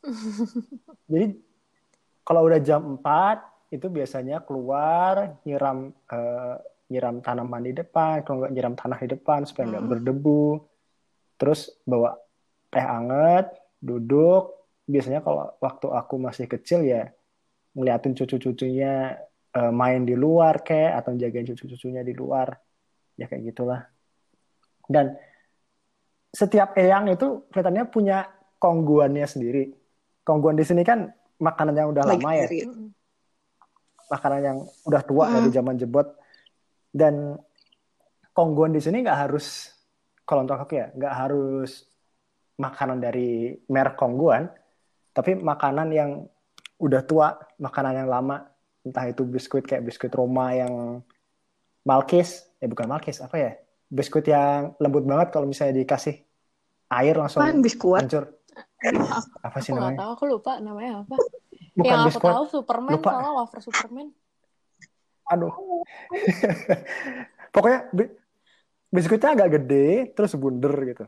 Jadi 1.10 1.26
kalau 2.24 2.42
udah 2.48 2.60
jam 2.60 3.00
4 3.00 3.38
itu 3.74 3.88
biasanya 3.90 4.44
keluar 4.46 5.40
nyiram 5.48 5.90
eh, 5.90 6.56
nyiram 6.92 7.24
tanaman 7.26 7.64
di 7.66 7.74
depan, 7.74 8.22
kalau 8.22 8.46
nggak 8.46 8.54
nyiram 8.54 8.76
tanah 8.78 9.00
di 9.02 9.08
depan 9.18 9.48
supaya 9.48 9.66
nggak 9.74 9.84
Hmm. 9.84 9.92
berdebu. 9.98 10.46
Terus 11.40 11.74
bawa 11.84 12.14
teh 12.70 12.84
anget, 12.84 13.50
duduk. 13.84 14.64
Biasanya 14.88 15.20
kalau 15.20 15.52
waktu 15.60 15.88
aku 15.92 16.16
masih 16.16 16.48
kecil 16.48 16.88
ya 16.88 17.12
ngeliatin 17.76 18.16
cucu-cucunya 18.16 19.20
eh, 19.54 19.72
main 19.76 20.08
di 20.08 20.16
luar 20.16 20.64
kayak 20.64 21.04
atau 21.04 21.12
jagain 21.20 21.48
cucu-cucunya 21.52 22.02
di 22.08 22.16
luar. 22.16 22.56
Ya 23.20 23.28
kayak 23.28 23.52
gitulah. 23.52 23.84
Dan 24.88 25.16
setiap 26.34 26.74
eyang 26.80 27.14
itu 27.14 27.46
kelihatannya 27.54 27.86
punya 27.94 28.26
kongguannya 28.58 29.28
sendiri. 29.28 29.70
Kongguan 30.26 30.58
di 30.58 30.66
sini 30.66 30.82
kan 30.82 31.12
makanan 31.38 31.76
yang 31.76 31.90
udah 31.94 32.04
Lagi 32.08 32.24
lama 32.24 32.32
ya, 32.34 32.48
makanan 34.10 34.40
yang 34.42 34.58
udah 34.88 35.02
tua 35.04 35.26
Hmm. 35.30 35.34
dari 35.38 35.50
zaman 35.54 35.76
jebot. 35.78 36.08
Dan 36.94 37.38
kongguan 38.34 38.74
di 38.74 38.82
sini 38.82 39.06
nggak 39.06 39.30
harus, 39.30 39.70
kalau 40.26 40.46
untuk 40.48 40.58
aku 40.58 40.74
ya, 40.78 40.90
nggak 40.94 41.14
harus 41.14 41.86
makanan 42.58 43.02
dari 43.02 43.58
merek 43.70 43.98
kongguan, 43.98 44.50
tapi 45.14 45.38
makanan 45.38 45.90
yang 45.94 46.10
udah 46.78 47.02
tua, 47.06 47.38
makanan 47.58 48.06
yang 48.06 48.10
lama, 48.10 48.50
entah 48.84 49.06
itu 49.08 49.24
biskuit 49.24 49.64
kayak 49.64 49.86
biskuit 49.88 50.12
Roma 50.14 50.54
yang 50.54 51.00
Malkis, 51.84 52.48
ya 52.60 52.68
bukan 52.68 52.88
Malkis, 52.88 53.20
apa 53.20 53.36
ya? 53.36 53.52
Biskuit 53.92 54.26
yang 54.26 54.74
lembut 54.80 55.06
banget 55.06 55.30
kalau 55.36 55.46
misalnya 55.46 55.78
dikasih 55.84 56.18
air 56.90 57.16
langsung 57.18 57.44
Apaan 57.44 57.62
biskuit? 57.62 58.02
hancur. 58.04 58.34
Apa 59.44 59.58
sih 59.60 59.72
Aku 59.72 59.80
namanya? 59.80 60.00
tahu, 60.04 60.10
aku 60.18 60.24
lupa 60.28 60.52
namanya 60.60 61.04
apa. 61.04 61.16
Bukan 61.74 61.88
yang 61.90 62.02
aku 62.06 62.10
biskuit. 62.10 62.34
tahu 62.34 62.46
Superman, 62.50 62.92
Lupa. 62.98 63.10
soalnya 63.12 63.34
wafer 63.38 63.60
Superman. 63.62 64.08
Aduh. 65.32 65.54
Pokoknya 67.54 67.80
bi- 67.94 68.14
biskuitnya 68.94 69.34
agak 69.38 69.50
gede, 69.62 70.14
terus 70.14 70.34
bunder 70.38 70.74
gitu. 70.86 71.06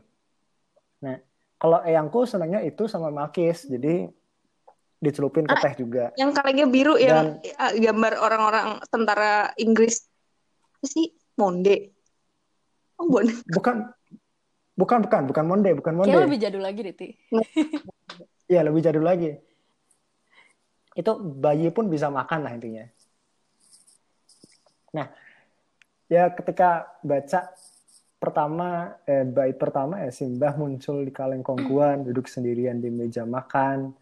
Nah, 1.02 1.20
kalau 1.56 1.80
eyangku 1.80 2.28
senangnya 2.28 2.60
itu 2.60 2.84
sama 2.84 3.08
Malkis, 3.08 3.64
jadi 3.64 4.12
dicelupin 5.00 5.44
ke 5.44 5.56
Ah, 5.56 5.60
teh 5.60 5.74
juga. 5.76 6.12
Yang 6.16 6.30
kalengnya 6.40 6.66
biru 6.68 6.96
yang 6.96 7.40
Dan- 7.40 7.40
eh, 7.44 7.72
gambar 7.80 8.12
orang-orang 8.20 8.66
tentara 8.88 9.52
Inggris. 9.60 10.08
Apa 10.80 10.86
sih? 10.88 11.12
Monde. 11.36 11.92
Oh, 12.96 13.08
bon. 13.12 13.24
Bukan, 13.56 13.92
bukan, 14.72 14.98
bukan, 15.04 15.22
bukan 15.28 15.44
monde, 15.44 15.70
bukan 15.76 15.92
monde. 15.96 16.08
Kayaknya 16.12 16.26
lebih 16.28 16.40
jadul 16.40 16.62
lagi 16.64 16.80
deh, 16.80 16.94
Ti. 16.96 17.08
Iya, 18.52 18.62
lebih 18.62 18.78
jadul 18.78 19.02
lagi. 19.02 19.36
Itu 20.96 21.18
bayi 21.18 21.68
pun 21.74 21.90
bisa 21.90 22.08
makan 22.08 22.46
lah 22.46 22.54
intinya. 22.54 22.86
Nah, 24.96 25.10
ya 26.06 26.30
ketika 26.30 26.88
baca 27.02 27.52
pertama 28.16 28.96
eh, 29.04 29.24
bait 29.28 29.56
pertama 29.56 30.00
ya 30.00 30.10
Simbah 30.10 30.56
muncul 30.56 31.04
di 31.04 31.12
kaleng 31.12 31.44
kongguan, 31.44 32.02
duduk 32.02 32.26
sendirian 32.26 32.80
di 32.80 32.88
meja 32.88 33.28
makan, 33.28 33.92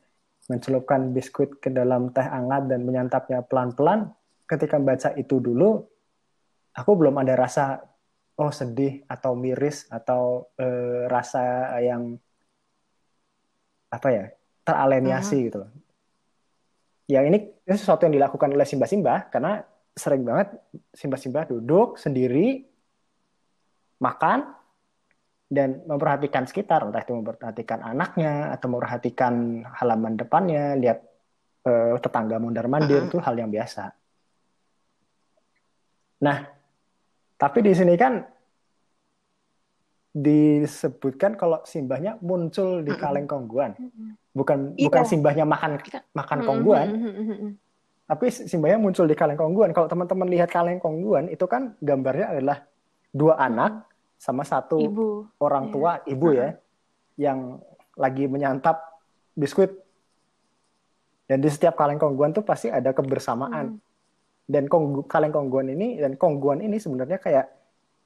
mencelupkan 0.47 1.11
biskuit 1.11 1.59
ke 1.59 1.73
dalam 1.73 2.15
teh 2.15 2.25
hangat 2.25 2.71
dan 2.71 2.87
menyantapnya 2.87 3.43
pelan-pelan. 3.45 4.13
Ketika 4.45 4.77
baca 4.79 5.17
itu 5.17 5.41
dulu, 5.41 5.83
aku 6.77 6.91
belum 6.95 7.17
ada 7.21 7.35
rasa 7.35 7.81
oh 8.35 8.51
sedih 8.51 9.07
atau 9.07 9.39
miris 9.39 9.87
atau 9.91 10.51
eh, 10.59 11.07
rasa 11.07 11.75
yang 11.83 12.19
apa 13.95 14.09
ya 14.11 14.25
teraleniasi 14.67 15.51
gitu 15.51 15.63
loh. 15.63 15.71
Ya 17.05 17.21
ini, 17.21 17.37
ini 17.37 17.77
sesuatu 17.77 18.09
yang 18.09 18.17
dilakukan 18.17 18.49
oleh 18.51 18.65
Simba-Simba 18.65 19.29
karena 19.29 19.61
sering 19.93 20.25
banget 20.25 20.57
Simba-Simba 20.97 21.47
duduk 21.47 22.01
sendiri 22.01 22.65
makan 24.05 24.45
dan 25.49 25.81
memperhatikan 25.89 26.45
sekitar, 26.45 26.85
entah 26.85 27.01
itu 27.01 27.17
memperhatikan 27.17 27.81
anaknya 27.81 28.53
atau 28.53 28.67
memperhatikan 28.69 29.65
halaman 29.81 30.21
depannya, 30.21 30.77
lihat 30.77 30.99
eh, 31.65 31.97
tetangga 31.97 32.37
mondar 32.37 32.69
mandir 32.69 33.09
itu 33.09 33.17
hal 33.17 33.33
yang 33.41 33.49
biasa. 33.49 33.89
Nah, 36.25 36.39
tapi 37.41 37.59
di 37.65 37.73
sini 37.73 37.95
kan 37.97 38.25
disebutkan 40.15 41.35
kalau 41.35 41.59
simbahnya 41.67 42.15
muncul 42.23 42.87
di 42.87 42.93
kaleng 42.95 43.27
kongguan. 43.27 43.75
Bukan 44.35 44.75
Iya. 44.75 44.91
bukan 44.91 45.03
simbahnya 45.07 45.45
makan 45.47 45.79
makan 46.15 46.39
kongguan, 46.43 46.89
tapi 48.11 48.27
simbahnya 48.31 48.79
muncul 48.83 49.07
di 49.07 49.15
kaleng 49.15 49.39
kongguan. 49.39 49.71
Kalau 49.71 49.87
teman-teman 49.87 50.27
lihat 50.27 50.51
kaleng 50.51 50.83
kongguan 50.83 51.31
itu 51.31 51.47
kan 51.47 51.79
gambarnya 51.79 52.35
adalah 52.35 52.67
dua 53.15 53.39
anak 53.39 53.87
sama 54.17 54.43
satu 54.43 54.79
Ibu. 54.79 55.37
orang 55.39 55.69
tua 55.69 56.01
ibu 56.05 56.31
ya 56.31 56.57
yang 57.15 57.61
lagi 57.95 58.25
menyantap 58.25 58.81
biskuit. 59.33 59.71
Dan 61.25 61.41
di 61.41 61.49
setiap 61.49 61.75
kaleng 61.75 61.97
kongguan 61.97 62.31
tuh 62.31 62.43
pasti 62.43 62.69
ada 62.69 62.91
kebersamaan. 62.91 63.81
Dan 64.45 64.67
konggu- 64.67 65.05
kaleng 65.05 65.31
kongguan 65.31 65.69
ini 65.69 65.97
dan 65.97 66.15
kongguan 66.15 66.61
ini 66.61 66.77
sebenarnya 66.77 67.17
kayak 67.17 67.49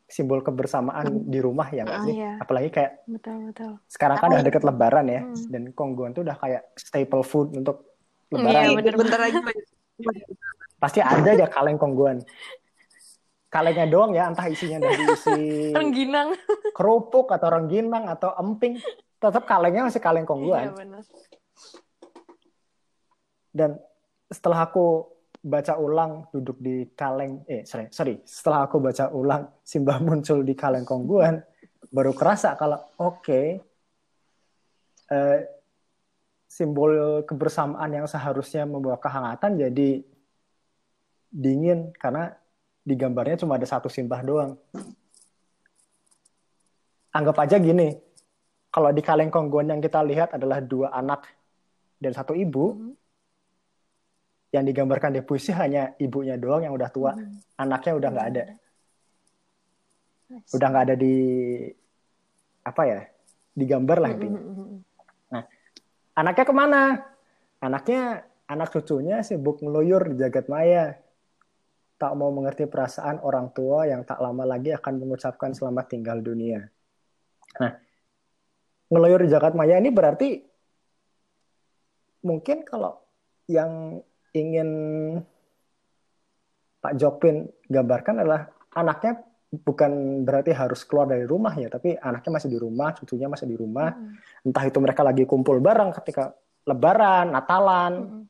simbol 0.06 0.38
kebersamaan 0.38 1.26
di 1.26 1.36
rumah 1.36 1.68
ya 1.68 1.82
nggak 1.82 1.98
Ah, 1.98 2.06
sih? 2.06 2.14
iya. 2.14 2.32
Apalagi 2.38 2.70
kayak 2.70 2.92
Betul, 3.04 3.36
betul. 3.44 3.72
sekarang 3.84 4.16
kan 4.16 4.28
udah 4.30 4.40
deket 4.42 4.62
lebaran 4.62 5.06
ya 5.06 5.20
Hmm. 5.20 5.36
dan 5.48 5.62
kongguan 5.70 6.10
tuh 6.10 6.22
udah 6.22 6.32
kayak 6.34 6.62
staple 6.74 7.20
food 7.20 7.52
untuk 7.52 7.84
Iya, 8.30 8.38
lebaran. 8.38 8.72
bener 8.74 8.94
bentar 8.96 9.18
lagi 9.20 9.36
Pasti 10.78 11.02
ada 11.02 11.26
aja 11.26 11.44
kaleng 11.44 11.74
kongguan. 11.74 12.22
Kalengnya 13.48 13.88
doang 13.88 14.12
ya, 14.12 14.28
entah 14.28 14.44
isinya 14.44 14.76
dari 14.78 15.04
isi 15.08 15.38
Rengginang. 15.76 16.36
kerupuk 16.76 17.32
atau 17.32 17.48
rengginang 17.48 18.04
atau 18.06 18.36
emping, 18.36 18.76
tetap 19.16 19.48
kalengnya 19.48 19.88
masih 19.88 19.98
kaleng 19.98 20.22
Iya, 20.22 20.30
kongguan. 20.30 20.64
benar. 20.76 21.02
Dan 23.48 23.80
setelah 24.28 24.68
aku 24.68 25.08
baca 25.40 25.80
ulang 25.80 26.28
duduk 26.28 26.60
di 26.60 26.92
kaleng, 26.92 27.40
eh 27.48 27.64
sorry, 27.64 27.88
sorry, 27.88 28.20
setelah 28.22 28.68
aku 28.68 28.78
baca 28.78 29.08
ulang 29.08 29.48
Simbah 29.64 29.96
muncul 30.04 30.44
di 30.44 30.52
kaleng 30.52 30.84
kongguan, 30.84 31.40
baru 31.88 32.12
kerasa 32.12 32.52
kalau 32.54 32.76
oke, 33.00 33.40
eh, 35.08 35.38
simbol 36.44 36.92
kebersamaan 37.24 37.92
yang 37.92 38.04
seharusnya 38.04 38.64
membawa 38.64 38.96
kehangatan 38.96 39.56
jadi 39.56 40.00
dingin 41.28 41.92
karena 41.96 42.32
di 42.88 42.94
gambarnya 42.96 43.44
cuma 43.44 43.60
ada 43.60 43.68
satu 43.68 43.92
Simbah 43.92 44.24
doang. 44.24 44.56
Anggap 47.12 47.36
aja 47.44 47.60
gini, 47.60 47.92
kalau 48.72 48.88
di 48.96 49.04
kaleng 49.04 49.28
kongguan 49.28 49.68
yang 49.68 49.84
kita 49.84 50.00
lihat 50.00 50.32
adalah 50.32 50.64
dua 50.64 50.88
anak 50.96 51.28
dan 52.00 52.16
satu 52.16 52.32
ibu, 52.32 52.72
Mhm. 52.72 52.92
yang 54.56 54.64
digambarkan 54.64 55.12
di 55.12 55.20
puisi 55.20 55.52
hanya 55.52 55.92
ibunya 56.00 56.40
doang 56.40 56.64
yang 56.64 56.72
udah 56.72 56.88
tua, 56.88 57.12
Mhm. 57.12 57.60
anaknya 57.60 57.92
udah 58.00 58.08
nggak 58.08 58.28
ada, 58.32 58.44
udah 60.56 60.66
nggak 60.72 60.84
ada 60.88 60.96
di 60.96 61.16
apa 62.64 62.82
ya, 62.88 63.00
digambar 63.52 63.98
lah 64.00 64.10
intinya. 64.16 64.40
Mhm, 64.40 64.56
mhm, 64.56 64.80
Anaknya 66.18 66.50
ke 66.50 66.54
mana? 66.56 66.82
Anaknya, 67.62 68.26
anak 68.50 68.74
cucunya 68.74 69.22
sibuk 69.22 69.62
ngeluyur 69.62 70.10
di 70.10 70.14
jagat 70.18 70.50
maya. 70.50 70.98
Tak 71.98 72.12
mau 72.14 72.30
mengerti 72.30 72.70
perasaan 72.70 73.18
orang 73.26 73.50
tua 73.50 73.90
yang 73.90 74.06
tak 74.06 74.22
lama 74.22 74.46
lagi 74.46 74.70
akan 74.70 75.02
mengucapkan 75.02 75.50
selamat 75.50 75.84
tinggal 75.90 76.22
dunia. 76.22 76.62
Nah, 77.58 77.74
ngeluyur 78.88 79.26
di 79.26 79.30
jagat 79.34 79.58
maya 79.58 79.82
ini 79.82 79.90
berarti 79.90 80.38
mungkin 82.22 82.62
kalau 82.62 83.02
yang 83.50 83.98
ingin 84.30 84.70
Pak 86.78 86.94
Jokpin 86.94 87.50
gambarkan 87.66 88.22
adalah 88.22 88.46
anaknya 88.78 89.18
bukan 89.48 90.22
berarti 90.22 90.52
harus 90.52 90.84
keluar 90.84 91.08
dari 91.08 91.24
rumah 91.24 91.56
ya, 91.56 91.72
tapi 91.72 91.96
anaknya 91.96 92.30
masih 92.36 92.48
di 92.52 92.58
rumah, 92.60 92.92
cucunya 92.94 93.26
masih 93.26 93.48
di 93.48 93.56
rumah, 93.56 93.90
mhm. 93.90 94.46
entah 94.52 94.64
itu 94.68 94.78
mereka 94.78 95.02
lagi 95.02 95.24
kumpul 95.24 95.58
bareng 95.58 95.90
ketika 95.98 96.36
lebaran, 96.68 97.32
Natalan, 97.32 97.92
Mhm. 97.96 98.22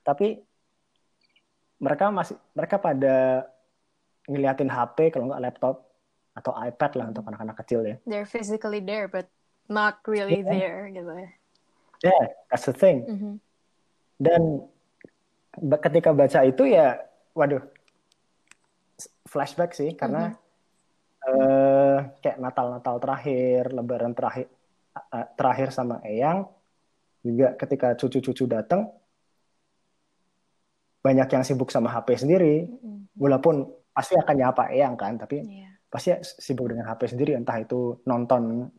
tapi 0.00 0.40
mereka 1.84 2.08
masih 2.08 2.36
mereka 2.56 2.80
pada 2.80 3.44
ngeliatin 4.24 4.72
HP 4.72 5.12
kalau 5.12 5.28
nggak 5.28 5.44
laptop 5.44 5.84
atau 6.32 6.56
iPad 6.56 6.90
lah 6.96 7.06
untuk 7.12 7.28
anak-anak 7.28 7.56
kecil 7.60 7.84
ya. 7.84 7.96
They're 8.08 8.24
physically 8.26 8.80
there, 8.80 9.06
but 9.06 9.28
not 9.68 10.00
really 10.08 10.40
Yeah. 10.40 10.48
there, 10.48 10.80
gitu 10.88 11.12
ya. 11.12 11.30
Yeah, 12.02 12.24
that's 12.48 12.64
the 12.64 12.74
thing. 12.74 13.04
Mhm. 13.04 13.32
Dan 14.16 14.64
ba- 15.60 15.78
ketika 15.78 16.10
baca 16.10 16.40
itu 16.42 16.64
ya, 16.66 17.04
waduh, 17.36 17.62
flashback 19.28 19.76
sih 19.76 19.92
karena 19.94 20.34
eh, 21.24 21.98
kayak 22.20 22.36
Natal-Natal 22.36 23.00
terakhir, 23.00 23.72
Lebaran 23.72 24.12
terakhir 24.12 24.44
eh, 24.92 25.26
terakhir 25.36 25.68
sama 25.72 25.96
Eyang 26.04 26.44
juga 27.24 27.56
ketika 27.56 27.96
cucu-cucu 27.96 28.44
datang 28.44 28.92
banyak 31.04 31.28
yang 31.28 31.44
sibuk 31.44 31.68
sama 31.68 31.92
HP 31.92 32.16
sendiri, 32.16 32.64
Mhm. 32.64 33.12
walaupun 33.20 33.68
pasti 33.92 34.16
akan 34.16 34.34
nyapa 34.40 34.72
Eyang 34.72 34.96
kan, 34.96 35.20
tapi 35.20 35.44
Iya. 35.44 35.68
pasti 35.92 36.16
sibuk 36.40 36.72
dengan 36.72 36.88
HP 36.88 37.12
sendiri, 37.12 37.36
entah 37.36 37.60
itu 37.60 38.00
nonton 38.08 38.72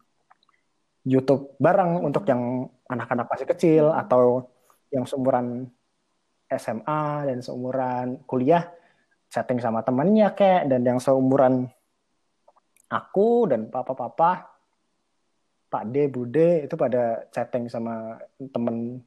YouTube 1.05 1.53
bareng 1.61 2.01
untuk 2.01 2.25
yang 2.25 2.65
anak-anak 2.89 3.29
masih 3.29 3.45
kecil 3.45 3.93
atau 3.93 4.49
yang 4.89 5.05
seumuran 5.05 5.69
SMA 6.49 7.29
dan 7.29 7.45
seumuran 7.45 8.25
kuliah 8.25 8.65
chatting 9.29 9.61
sama 9.61 9.85
temannya 9.85 10.33
kayak 10.33 10.65
dan 10.65 10.81
yang 10.81 10.97
seumuran 10.97 11.69
aku 12.89 13.45
dan 13.49 13.69
papa-papa 13.69 14.49
Pak 15.65 15.83
D, 15.91 16.07
Bude 16.07 16.65
itu 16.65 16.75
pada 16.77 17.27
chatting 17.33 17.67
sama 17.67 18.15
temen 18.53 19.01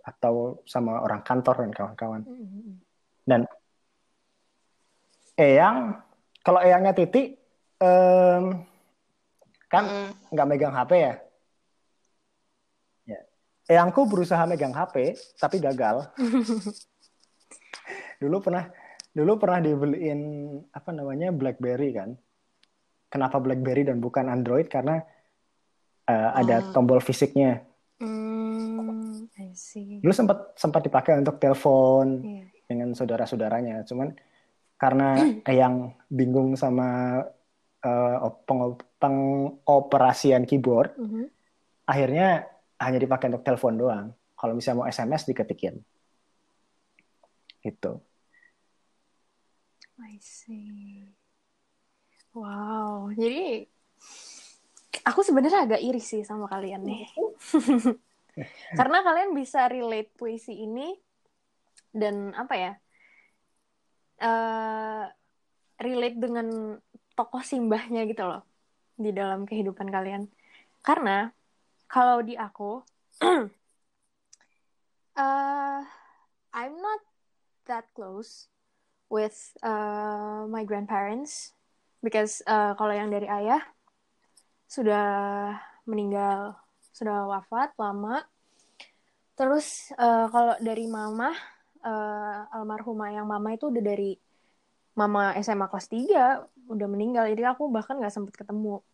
atau 0.00 0.60
sama 0.64 1.00
orang 1.00 1.20
kantor 1.20 1.66
dan 1.66 1.72
kawan-kawan. 1.72 2.22
Mhm. 2.24 2.72
Dan 3.24 3.40
Eyang, 5.36 5.96
kalau 6.42 6.60
Eyangnya 6.60 6.92
Titi, 6.92 7.32
em, 7.80 8.44
kan 9.66 9.84
Mm. 9.86 10.10
nggak 10.34 10.48
megang 10.48 10.74
HP 10.74 10.90
ya? 11.00 11.14
Ya. 13.06 13.20
Eyangku 13.66 14.04
berusaha 14.04 14.44
megang 14.44 14.74
HP, 14.74 15.16
tapi 15.38 15.56
gagal. 15.58 16.12
dulu 18.20 18.36
pernah, 18.44 18.68
dulu 19.16 19.32
pernah 19.40 19.58
dibeliin 19.58 20.20
apa 20.70 20.90
namanya 20.92 21.32
BlackBerry 21.32 21.96
kan? 21.96 22.10
Kenapa 23.08 23.40
BlackBerry 23.40 23.88
dan 23.88 23.98
bukan 23.98 24.28
Android? 24.28 24.68
Karena 24.68 25.00
eh, 26.04 26.30
ada 26.34 26.58
Oh. 26.58 26.72
tombol 26.74 26.98
fisiknya. 26.98 27.62
Mm. 28.02 28.49
Dulu 30.00 30.12
sempat 30.12 30.38
sempat 30.54 30.82
dipakai 30.84 31.20
untuk 31.20 31.36
telepon, 31.36 32.24
Iya. 32.24 32.46
dengan 32.66 32.92
saudara-saudaranya. 32.92 33.84
Cuman 33.84 34.12
karena 34.76 35.14
yang 35.60 35.92
bingung 36.08 36.54
sama 36.54 37.20
eh, 37.80 38.16
peng- 38.44 38.76
pengoperasian 39.00 40.44
keyboard, 40.44 40.92
Mhm. 41.00 41.24
akhirnya 41.88 42.44
hanya 42.76 42.98
dipakai 43.00 43.32
untuk 43.32 43.40
telepon 43.40 43.74
doang. 43.76 44.06
Kalau 44.36 44.52
misalnya 44.52 44.84
mau 44.84 44.88
SMS 44.88 45.24
diketikin. 45.24 45.80
Gitu. 47.60 47.92
I 50.00 50.16
see. 50.20 51.08
Wow, 52.32 53.12
jadi 53.12 53.68
aku 55.04 55.20
sebenarnya 55.20 55.66
agak 55.66 55.80
iri 55.84 56.00
sih 56.00 56.24
sama 56.24 56.48
kalian 56.48 56.84
nih. 56.84 57.04
Karena 58.78 59.02
kalian 59.02 59.34
bisa 59.34 59.66
relate 59.66 60.12
puisi 60.14 60.54
ini 60.64 60.94
dan 61.90 62.30
apa 62.34 62.54
ya? 62.54 62.72
uh, 64.20 65.04
relate 65.80 66.18
dengan 66.20 66.76
tokoh 67.16 67.42
simbahnya 67.42 68.04
gitu 68.04 68.24
loh 68.28 68.44
di 69.00 69.10
dalam 69.10 69.48
kehidupan 69.48 69.88
kalian. 69.88 70.28
Karena 70.84 71.32
kalau 71.88 72.20
di 72.20 72.36
aku, 72.36 72.84
uh, 75.16 75.80
I'm 76.56 76.76
not 76.78 77.00
that 77.66 77.88
close 77.96 78.48
with 79.08 79.56
uh, 79.64 80.44
my 80.46 80.62
grandparents 80.62 81.56
because 82.04 82.44
uh, 82.44 82.76
kalau 82.76 82.92
yang 82.92 83.10
dari 83.10 83.26
ayah 83.26 83.64
sudah 84.70 85.08
meninggal 85.88 86.59
sudah 87.00 87.24
wafat 87.24 87.72
lama. 87.80 88.20
Terus 89.40 89.88
uh, 89.96 90.28
kalau 90.28 90.52
dari 90.60 90.84
mama 90.84 91.32
uh, 91.80 92.44
almarhumah 92.52 93.08
yang 93.08 93.24
mama 93.24 93.56
itu 93.56 93.72
udah 93.72 93.80
dari 93.80 94.20
mama 94.92 95.32
SMA 95.40 95.64
kelas 95.72 95.88
3 95.88 96.68
udah 96.68 96.88
meninggal. 96.92 97.24
Jadi 97.32 97.42
aku 97.48 97.72
bahkan 97.72 97.96
nggak 97.96 98.12
sempet 98.12 98.36
ketemu. 98.36 98.84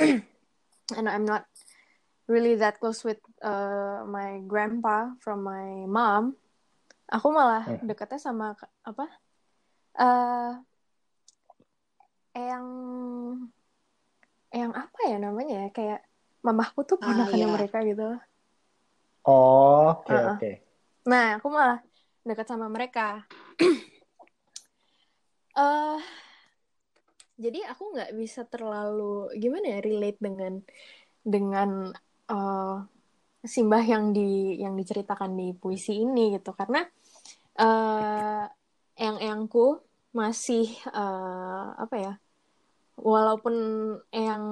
And 0.96 1.06
I'm 1.06 1.28
not 1.28 1.44
really 2.24 2.56
that 2.56 2.80
close 2.80 3.04
with 3.04 3.20
uh, 3.44 4.08
my 4.08 4.40
grandpa 4.48 5.12
from 5.20 5.44
my 5.44 5.84
mom. 5.84 6.40
Aku 7.12 7.28
malah 7.28 7.68
hmm. 7.68 7.84
deketnya 7.84 8.16
sama 8.16 8.56
apa? 8.86 9.06
Uh, 9.98 10.52
yang 12.32 12.64
yang 14.48 14.72
apa 14.72 14.98
ya 15.04 15.18
namanya 15.20 15.66
ya? 15.66 15.68
Kayak 15.74 16.00
mamahku 16.40 16.84
tuh 16.88 16.96
ah, 17.00 17.04
ponakannya 17.04 17.46
ah, 17.46 17.50
iya. 17.50 17.56
mereka 17.56 17.78
gitu 17.84 18.08
oh 19.28 19.96
oke 19.96 20.08
okay, 20.08 20.14
uh 20.14 20.18
-uh. 20.18 20.30
oke 20.34 20.38
okay. 20.40 20.54
nah 21.04 21.26
aku 21.36 21.46
malah 21.52 21.80
dekat 22.24 22.46
sama 22.48 22.66
mereka 22.68 23.24
uh, 25.56 26.00
jadi 27.42 27.72
aku 27.72 27.96
nggak 27.96 28.10
bisa 28.16 28.44
terlalu 28.48 29.32
gimana 29.40 29.78
ya 29.78 29.80
relate 29.80 30.20
dengan 30.20 30.54
dengan 31.20 31.70
uh, 32.28 32.76
simbah 33.40 33.80
yang 33.80 34.12
di 34.12 34.60
yang 34.60 34.76
diceritakan 34.76 35.32
di 35.36 35.56
puisi 35.56 36.04
ini 36.04 36.36
gitu 36.36 36.52
karena 36.52 36.84
uh, 37.56 38.44
yang 39.00 39.16
yangku 39.16 39.80
masih 40.12 40.68
uh, 40.92 41.72
apa 41.80 41.96
ya 41.96 42.12
walaupun 43.00 43.54
yang 44.12 44.44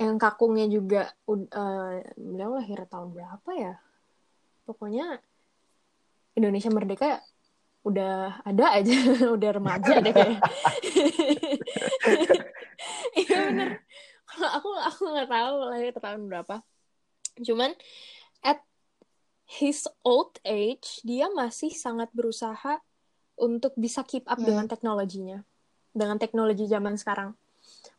yang 0.00 0.16
kakungnya 0.16 0.64
juga 0.64 1.12
uh, 1.28 2.00
beliau 2.16 2.56
lahir 2.56 2.88
tahun 2.88 3.12
berapa 3.12 3.50
ya? 3.52 3.74
Pokoknya 4.64 5.20
Indonesia 6.32 6.72
merdeka 6.72 7.20
udah 7.84 8.40
ada 8.40 8.80
aja 8.80 8.96
udah 9.36 9.50
remaja 9.60 10.00
deh. 10.00 10.12
Kayak 10.16 10.40
iya 13.20 13.38
bener. 13.52 13.70
Kalau 14.24 14.48
aku 14.56 14.68
aku 14.72 15.00
nggak 15.04 15.28
tahu 15.28 15.54
lahir 15.68 15.92
tahun 15.92 16.22
berapa. 16.32 16.56
Cuman 17.44 17.76
at 18.40 18.64
his 19.44 19.84
old 20.00 20.40
age 20.48 21.04
dia 21.04 21.28
masih 21.28 21.76
sangat 21.76 22.08
berusaha 22.16 22.80
untuk 23.36 23.76
bisa 23.76 24.00
keep 24.08 24.24
up 24.24 24.40
hmm. 24.40 24.48
dengan 24.48 24.64
teknologinya. 24.64 25.44
Dengan 25.92 26.16
teknologi 26.16 26.64
zaman 26.64 26.96
sekarang 26.96 27.36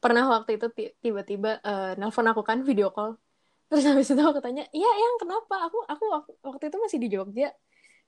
pernah 0.02 0.26
waktu 0.30 0.58
itu 0.58 0.68
tiba-tiba 1.02 1.62
uh, 1.62 1.94
nelpon 1.98 2.28
aku 2.30 2.42
kan 2.46 2.62
video 2.62 2.90
call. 2.94 3.18
Terus 3.72 3.88
habis 3.88 4.12
itu 4.12 4.20
aku 4.20 4.44
tanya 4.44 4.68
iya 4.76 4.90
yang 4.90 5.16
kenapa? 5.16 5.72
Aku 5.72 5.80
aku 5.88 6.06
waktu 6.44 6.64
itu 6.68 6.78
masih 6.78 7.00
di 7.00 7.08
Jogja. 7.08 7.56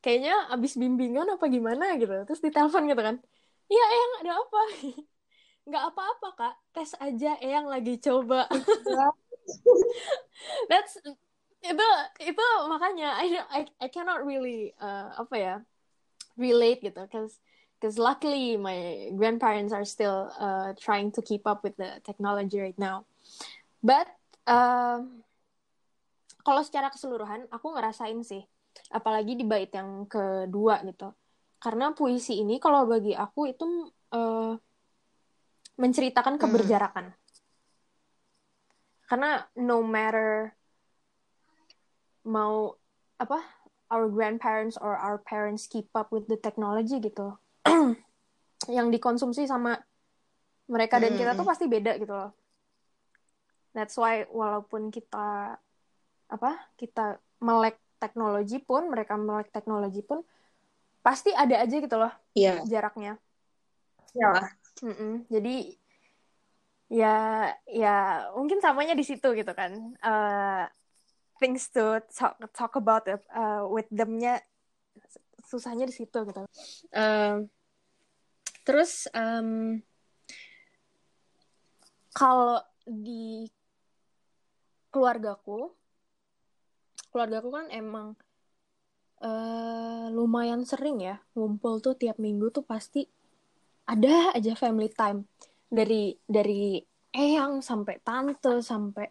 Kayaknya 0.04 0.52
abis 0.52 0.76
bimbingan 0.76 1.24
apa 1.32 1.48
gimana 1.48 1.96
gitu. 1.96 2.12
Terus 2.28 2.42
ditelepon 2.44 2.84
gitu 2.92 3.00
kan. 3.00 3.16
Iya 3.72 3.86
yang 3.88 4.12
ada 4.26 4.32
apa? 4.44 4.62
Nggak 5.72 5.84
apa-apa 5.96 6.28
kak. 6.36 6.56
Tes 6.76 6.92
aja 7.00 7.32
yang 7.40 7.66
lagi 7.72 7.96
coba. 8.04 8.52
That's 10.70 11.00
itu 11.64 11.88
itu 12.20 12.48
makanya 12.68 13.16
I 13.16 13.40
I, 13.48 13.62
I 13.80 13.88
cannot 13.88 14.28
really 14.28 14.76
uh, 14.84 15.16
apa 15.16 15.36
ya 15.40 15.56
relate 16.36 16.84
gitu. 16.84 17.00
Because 17.08 17.40
because 17.84 18.00
luckily 18.00 18.56
my 18.56 19.12
grandparents 19.12 19.76
are 19.76 19.84
still 19.84 20.32
uh, 20.40 20.72
trying 20.80 21.12
to 21.12 21.20
keep 21.20 21.44
up 21.44 21.68
with 21.68 21.76
the 21.76 22.00
technology 22.08 22.56
right 22.56 22.80
now 22.80 23.04
but 23.84 24.08
uh, 24.48 25.04
kalau 26.48 26.64
secara 26.64 26.88
keseluruhan 26.88 27.44
aku 27.52 27.76
ngerasain 27.76 28.24
sih 28.24 28.40
apalagi 28.88 29.36
di 29.36 29.44
bait 29.44 29.68
yang 29.76 30.08
kedua 30.08 30.80
gitu 30.88 31.12
karena 31.60 31.92
puisi 31.92 32.40
ini 32.40 32.56
kalau 32.56 32.88
bagi 32.88 33.12
aku 33.12 33.52
itu 33.52 33.92
uh, 34.16 34.56
menceritakan 35.76 36.40
hmm. 36.40 36.42
keberjarakan 36.48 37.06
hmm. 37.12 37.20
karena 39.12 39.44
no 39.60 39.84
matter 39.84 40.56
mau 42.24 42.80
apa 43.20 43.44
our 43.92 44.08
grandparents 44.08 44.80
or 44.80 44.96
our 44.96 45.20
parents 45.20 45.68
keep 45.68 45.92
up 45.92 46.16
with 46.16 46.32
the 46.32 46.40
technology 46.40 47.04
gitu 47.04 47.36
yang 48.76 48.88
dikonsumsi 48.92 49.48
sama 49.48 49.76
mereka 50.68 51.00
dan 51.00 51.16
kita 51.20 51.36
tuh 51.36 51.48
pasti 51.48 51.68
beda 51.68 52.00
gitu 52.00 52.14
loh 52.16 52.32
that's 53.76 53.98
why 54.00 54.24
walaupun 54.32 54.94
kita 54.94 55.58
apa 56.32 56.52
kita 56.80 57.20
melek 57.44 57.78
teknologi 58.00 58.60
pun 58.64 58.88
mereka 58.88 59.20
melek 59.20 59.52
teknologi 59.52 60.00
pun 60.04 60.24
pasti 61.04 61.36
ada 61.36 61.60
aja 61.60 61.76
gitu 61.76 61.96
loh 62.00 62.14
yeah. 62.36 62.64
jaraknya 62.64 63.20
ya 64.16 64.32
mm 64.80 64.94
-mm. 64.94 65.14
jadi 65.28 65.56
ya 66.94 67.16
ya 67.68 67.96
mungkin 68.38 68.62
samanya 68.62 68.94
di 68.94 69.04
situ 69.04 69.34
gitu 69.34 69.52
kan 69.52 69.98
uh, 70.00 70.70
things 71.42 71.68
to 71.74 72.00
talk 72.14 72.38
talk 72.54 72.74
about 72.78 73.04
uh, 73.10 73.66
with 73.68 73.90
them-nya 73.90 74.40
susahnya 75.44 75.86
di 75.86 75.94
situ 75.94 76.18
gitu. 76.26 76.42
Uh, 76.90 77.46
terus 78.64 79.12
um, 79.12 79.80
kalau 82.14 82.62
di 82.84 83.48
keluargaku, 84.94 85.74
keluargaku 87.10 87.50
kan 87.50 87.68
emang 87.74 88.08
uh, 89.24 90.08
lumayan 90.14 90.62
sering 90.68 91.02
ya 91.02 91.18
ngumpul 91.34 91.82
tuh 91.82 91.98
tiap 91.98 92.22
minggu 92.22 92.54
tuh 92.54 92.62
pasti 92.62 93.08
ada 93.90 94.32
aja 94.38 94.54
family 94.54 94.94
time 94.94 95.26
dari 95.68 96.14
dari 96.24 96.78
eyang 97.10 97.60
sampai 97.66 98.00
tante 98.06 98.62
sampai 98.62 99.08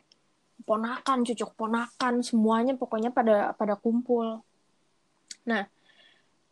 ponakan, 0.62 1.27
cucuk 1.27 1.59
ponakan, 1.59 2.23
semuanya 2.23 2.79
pokoknya 2.79 3.11
pada 3.11 3.51
pada 3.59 3.75
kumpul. 3.75 4.41
Nah, 5.43 5.67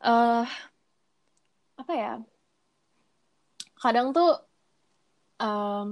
uh, 0.03 0.45
apa 1.79 1.93
ya? 1.95 2.19
Kadang 3.83 4.07
tuh 4.17 4.29
um, 5.41 5.87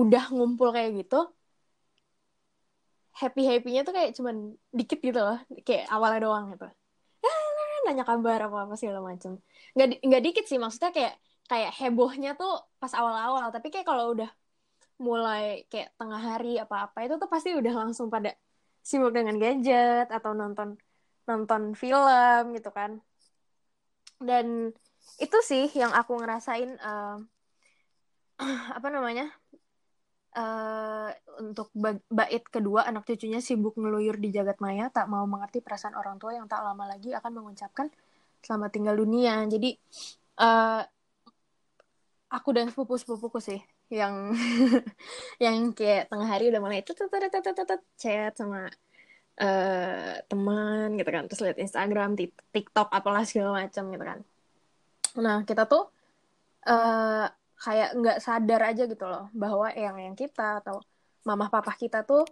udah 0.00 0.24
ngumpul 0.34 0.68
kayak 0.76 0.90
gitu, 1.00 1.16
happy 3.20 3.42
happynya 3.48 3.80
tuh 3.86 3.94
kayak 3.96 4.10
cuman 4.18 4.36
dikit 4.78 4.98
gitu 5.06 5.20
loh, 5.26 5.38
kayak 5.66 5.84
awalnya 5.94 6.20
doang 6.26 6.44
gitu. 6.52 6.66
nanya 7.86 8.04
kabar 8.10 8.38
apa 8.46 8.56
apa 8.66 8.74
segala 8.80 9.00
macem. 9.10 9.32
Nggak 9.74 9.88
nggak 10.06 10.22
dikit 10.26 10.44
sih 10.50 10.58
maksudnya 10.62 10.90
kayak 10.96 11.14
kayak 11.50 11.70
hebohnya 11.80 12.30
tuh 12.40 12.50
pas 12.80 12.92
awal-awal, 13.00 13.46
tapi 13.54 13.68
kayak 13.72 13.86
kalau 13.90 14.04
udah 14.14 14.30
mulai 15.06 15.66
kayak 15.70 15.88
tengah 15.98 16.20
hari 16.30 16.48
apa-apa 16.64 16.98
itu 17.04 17.14
tuh 17.22 17.28
pasti 17.34 17.50
udah 17.60 17.74
langsung 17.80 18.08
pada 18.14 18.30
sibuk 18.88 19.12
dengan 19.16 19.36
gadget 19.42 20.06
atau 20.16 20.32
nonton 20.40 20.68
nonton 21.28 21.62
film 21.82 22.42
gitu 22.56 22.70
kan 22.78 22.90
dan 24.22 24.70
itu 25.22 25.38
sih 25.44 25.70
yang 25.78 25.92
aku 25.94 26.18
ngerasain 26.18 26.78
uh, 26.82 27.18
apa 28.78 28.88
namanya 28.90 29.30
uh, 30.36 31.10
untuk 31.40 31.70
bait 32.08 32.44
kedua 32.48 32.88
anak 32.88 33.04
cucunya 33.06 33.38
sibuk 33.38 33.76
ngeluyur 33.76 34.16
di 34.16 34.32
jagat 34.32 34.58
maya 34.58 34.88
tak 34.88 35.06
mau 35.08 35.24
mengerti 35.28 35.60
perasaan 35.60 35.94
orang 35.96 36.16
tua 36.16 36.36
yang 36.36 36.48
tak 36.48 36.64
lama 36.64 36.84
lagi 36.88 37.12
akan 37.12 37.32
mengucapkan 37.42 37.88
selamat 38.42 38.70
tinggal 38.74 38.96
dunia. 38.98 39.44
Jadi 39.46 39.76
uh, 40.42 40.82
aku 42.32 42.48
dan 42.56 42.72
sepupu 42.72 42.96
sepupuku 42.96 43.38
sih 43.38 43.60
yang 43.92 44.32
yang 45.44 45.70
kayak 45.76 46.08
tengah 46.08 46.28
hari 46.28 46.48
udah 46.48 46.60
mulai 46.64 46.80
chat 46.82 48.32
sama 48.34 48.72
uh, 49.38 50.14
teman 50.26 50.96
gitu 50.96 51.10
kan. 51.12 51.24
Terus 51.28 51.40
lihat 51.44 51.58
Instagram 51.60 52.16
TikTok 52.50 52.88
apalah 52.90 53.22
segala 53.28 53.62
macam 53.62 53.84
gitu 53.92 54.04
kan 54.04 54.20
nah 55.18 55.44
kita 55.44 55.68
tuh 55.68 55.90
uh, 56.68 57.26
kayak 57.62 57.90
nggak 57.98 58.18
sadar 58.22 58.60
aja 58.72 58.88
gitu 58.88 59.04
loh 59.04 59.28
bahwa 59.36 59.68
yang 59.76 59.96
yang 60.00 60.16
kita 60.16 60.64
atau 60.64 60.80
mamah 61.22 61.52
papa 61.52 61.74
kita 61.76 62.02
tuh 62.02 62.26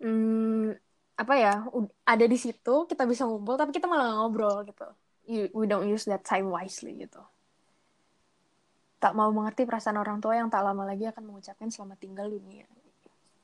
hmm, 0.00 0.72
apa 1.14 1.34
ya 1.38 1.54
ada 2.06 2.26
di 2.26 2.38
situ 2.38 2.88
kita 2.90 3.06
bisa 3.06 3.26
ngumpul 3.26 3.54
tapi 3.54 3.70
kita 3.74 3.86
malah 3.86 4.18
ngobrol 4.18 4.66
gitu 4.66 4.88
we 5.54 5.64
don't 5.64 5.88
use 5.88 6.04
that 6.08 6.24
time 6.24 6.48
wisely 6.48 6.96
gitu 7.00 7.20
tak 9.04 9.12
mau 9.12 9.28
mengerti 9.28 9.68
perasaan 9.68 10.00
orang 10.00 10.16
tua 10.16 10.40
yang 10.40 10.48
tak 10.48 10.64
lama 10.64 10.88
lagi 10.88 11.04
akan 11.04 11.28
mengucapkan 11.28 11.68
selamat 11.68 12.00
tinggal 12.00 12.24
dunia. 12.24 12.64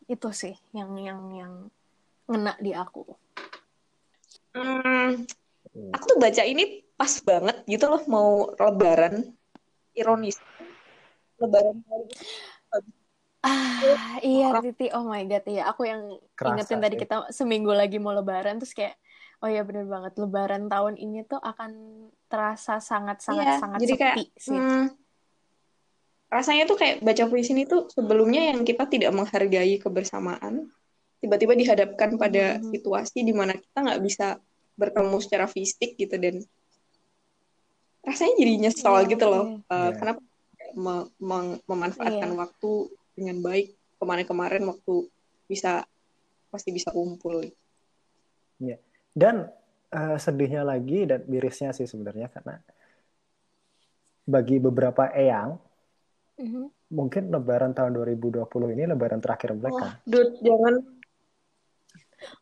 Itu 0.09 0.33
sih 0.33 0.57
yang 0.73 0.97
yang 0.97 1.21
yang 1.37 1.53
ngena 2.25 2.57
di 2.57 2.73
aku. 2.73 3.05
Hmm, 4.57 5.21
aku 5.93 6.05
tuh 6.09 6.17
baca 6.17 6.43
ini 6.49 6.81
pas 7.01 7.15
banget 7.25 7.57
gitu 7.65 7.89
loh 7.89 8.03
mau 8.13 8.53
lebaran 8.61 9.25
ironis 9.97 10.37
lebaran. 11.41 11.81
Ah, 13.41 14.21
iya 14.21 14.53
Titi, 14.61 14.93
oh 14.93 15.09
my 15.09 15.25
god, 15.25 15.49
iya 15.49 15.65
aku 15.73 15.89
yang 15.89 16.13
Kerasa 16.37 16.61
ingetin 16.61 16.85
tadi 16.85 16.97
kita 17.01 17.17
seminggu 17.33 17.73
lagi 17.73 17.97
mau 17.97 18.13
lebaran 18.13 18.61
terus 18.61 18.77
kayak 18.77 19.01
oh 19.41 19.49
iya 19.49 19.65
bener 19.65 19.89
banget 19.89 20.13
lebaran 20.21 20.69
tahun 20.69 21.01
ini 21.01 21.25
tuh 21.25 21.41
akan 21.41 21.73
terasa 22.29 22.85
sangat 22.85 23.25
sangat 23.25 23.49
Iya, 23.49 23.61
sangat 23.65 23.79
jadi 23.81 23.95
kayak 23.97 24.17
sepi 24.21 24.25
sih. 24.37 24.53
hmm, 24.61 24.85
rasanya 26.29 26.65
tuh 26.69 26.77
kayak 26.77 26.97
baca 27.01 27.25
puisi 27.33 27.51
ini 27.57 27.65
tuh 27.65 27.89
sebelumnya 27.89 28.53
yang 28.53 28.61
kita 28.61 28.85
tidak 28.93 29.11
menghargai 29.17 29.81
kebersamaan 29.81 30.69
tiba-tiba 31.25 31.57
dihadapkan 31.57 32.21
pada 32.21 32.61
Mhm. 32.61 32.77
situasi 32.77 33.25
di 33.25 33.33
mana 33.33 33.57
kita 33.57 33.79
nggak 33.89 34.01
bisa 34.05 34.37
bertemu 34.77 35.17
secara 35.21 35.49
fisik 35.49 35.97
gitu 35.97 36.17
dan 36.21 36.45
rasanya 38.01 38.35
jadi 38.41 38.53
nyesel 38.59 38.95
Iya, 38.97 39.09
gitu 39.13 39.25
loh 39.29 39.45
iya. 39.47 39.73
Eh, 39.73 39.81
Iya. 39.81 39.97
kenapa 39.99 40.21
me- 40.75 41.09
meng- 41.21 41.61
memanfaatkan 41.67 42.31
Iya. 42.33 42.39
waktu 42.39 42.71
dengan 43.19 43.37
baik 43.43 43.67
kemarin-kemarin 44.01 44.63
waktu 44.65 44.95
bisa 45.47 45.85
pasti 46.49 46.71
bisa 46.71 46.91
kumpul 46.91 47.45
Dan 49.11 49.51
eh, 49.91 50.17
sedihnya 50.23 50.63
lagi 50.63 51.03
dan 51.03 51.27
mirisnya 51.27 51.75
sih 51.75 51.83
sebenarnya 51.83 52.31
karena 52.31 52.63
bagi 54.23 54.63
beberapa 54.63 55.11
eyang 55.11 55.59
Mhm. 56.39 56.95
mungkin 56.95 57.35
lebaran 57.35 57.75
tahun 57.75 57.99
2020 57.99 58.71
ini 58.71 58.87
lebaran 58.87 59.19
terakhir 59.19 59.51
mereka. 59.59 59.99
Dude, 60.07 60.39
jangan 60.41 60.75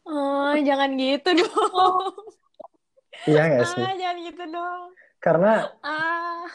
Oh, 0.05 0.53
jangan 0.59 0.90
gitu 0.99 1.31
dong. 1.38 2.14
Iya 3.31 3.42
nggak 3.47 3.66
sih? 3.73 3.85
Ah, 3.85 3.94
jangan 3.94 4.16
gitu 4.27 4.44
dong. 4.51 4.88
Karena 5.19 5.67
Ah. 5.81 6.47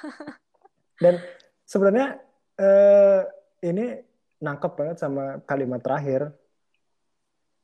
dan 0.98 1.20
sebenarnya 1.64 2.20
eh, 2.54 3.22
ini 3.64 3.98
nangkep 4.40 4.72
banget 4.74 4.98
sama 4.98 5.40
kalimat 5.44 5.80
terakhir. 5.80 6.32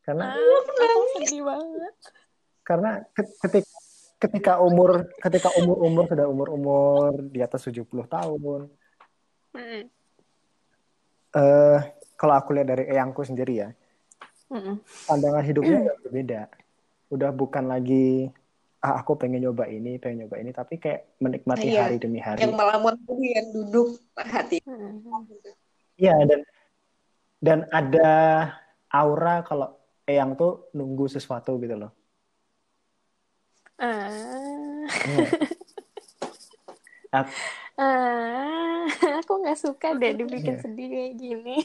Karena 0.02 0.32
Ah, 0.32 0.60
aku 0.60 1.02
sedih 1.18 1.44
banget. 1.44 1.94
karena 2.62 2.92
ke- 3.12 3.36
ketika 3.40 3.72
ketika 4.20 4.54
umur 4.60 5.08
ketika 5.18 5.50
umur-umur 5.56 6.06
sudah 6.06 6.28
umur-umur 6.28 7.12
di 7.26 7.40
atas 7.40 7.64
70 7.64 8.06
tahun 8.06 8.68
Mm-mm. 9.56 9.84
eh 11.32 11.80
kalau 12.14 12.34
aku 12.36 12.52
lihat 12.52 12.68
dari 12.68 12.84
eyangku 12.90 13.24
sendiri 13.24 13.54
ya 13.58 13.70
pandangan 15.06 15.42
hidupnya 15.42 15.78
udah 15.82 15.96
berbeda 16.04 16.42
udah 17.10 17.30
bukan 17.32 17.66
lagi 17.66 18.30
ah 18.80 19.04
aku 19.04 19.20
pengen 19.20 19.44
nyoba 19.44 19.68
ini 19.68 20.00
pengen 20.00 20.24
nyoba 20.24 20.40
ini 20.40 20.52
tapi 20.52 20.80
kayak 20.80 21.20
menikmati 21.20 21.68
Iya. 21.68 21.84
hari 21.84 22.00
demi 22.00 22.24
hari 22.24 22.40
yang 22.40 22.56
melamun 22.56 22.96
tuh 23.04 23.20
yang 23.20 23.48
duduk 23.52 24.00
hati. 24.16 24.64
Iya 26.00 26.16
dan 26.24 26.40
dan 27.40 27.60
ada 27.70 28.10
aura 28.88 29.44
kalau 29.44 29.76
eyang 30.04 30.34
tuh 30.34 30.72
nunggu 30.72 31.08
sesuatu 31.08 31.60
gitu 31.60 31.76
loh 31.76 31.92
Ah. 33.76 34.84
Hmm. 34.88 35.28
Ap- 37.10 37.32
Ah, 37.76 38.84
aku 39.24 39.40
nggak 39.40 39.56
suka 39.56 39.96
deh 39.96 40.20
dibikin 40.20 40.60
Iya. 40.60 40.64
sedih 40.68 40.88
kayak 40.92 41.14
gini. 41.16 41.58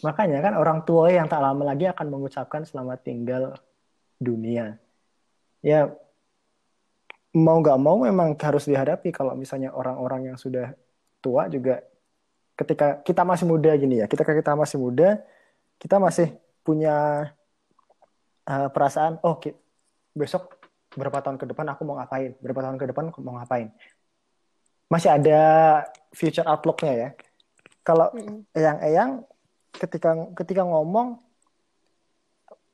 Makanya 0.00 0.40
kan 0.40 0.56
orang 0.56 0.80
tua 0.82 1.12
yang 1.12 1.28
tak 1.28 1.44
lama 1.44 1.60
lagi 1.60 1.84
akan 1.84 2.08
mengucapkan 2.08 2.64
selamat 2.64 3.04
tinggal 3.04 3.52
dunia. 4.16 4.80
Ya 5.60 5.92
mau 7.36 7.60
nggak 7.60 7.78
mau 7.80 8.00
memang 8.00 8.32
harus 8.40 8.64
dihadapi 8.64 9.12
kalau 9.12 9.36
misalnya 9.36 9.68
orang-orang 9.76 10.32
yang 10.32 10.38
sudah 10.40 10.72
tua 11.20 11.52
juga 11.52 11.84
ketika 12.56 13.04
kita 13.04 13.22
masih 13.28 13.44
muda 13.44 13.70
gini 13.76 14.00
ya, 14.00 14.06
ketika 14.08 14.32
kita 14.32 14.56
masih 14.56 14.80
muda, 14.80 15.20
kita 15.76 16.00
masih 16.00 16.32
punya 16.64 17.28
uh, 18.48 18.68
perasaan, 18.72 19.20
oh 19.20 19.36
besok 20.16 20.56
berapa 20.96 21.20
tahun 21.20 21.36
ke 21.36 21.44
depan 21.52 21.68
aku 21.76 21.84
mau 21.84 22.00
ngapain, 22.00 22.32
berapa 22.40 22.60
tahun 22.64 22.80
ke 22.80 22.86
depan 22.88 23.12
aku 23.12 23.20
mau 23.20 23.36
ngapain. 23.36 23.68
Masih 24.88 25.12
ada 25.12 25.40
future 26.16 26.48
outlook-nya 26.48 26.94
ya. 26.96 27.08
Kalau 27.84 28.08
Mm-mm. 28.16 28.48
eyang-eyang 28.56 29.28
ketika 29.76 30.16
ketika 30.40 30.62
ngomong 30.64 31.20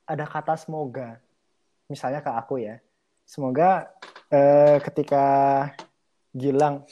ada 0.07 0.23
kata 0.23 0.55
semoga 0.55 1.19
misalnya 1.87 2.23
ke 2.23 2.31
aku 2.31 2.61
ya 2.61 2.79
semoga 3.23 3.91
eh, 4.29 4.77
ketika 4.83 5.23
Gilang 6.33 6.83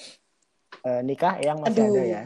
eh, 0.85 1.01
nikah 1.01 1.41
eyang 1.41 1.59
masih 1.59 1.81
Aduh. 1.81 1.93
ada 1.93 2.03
ya 2.05 2.23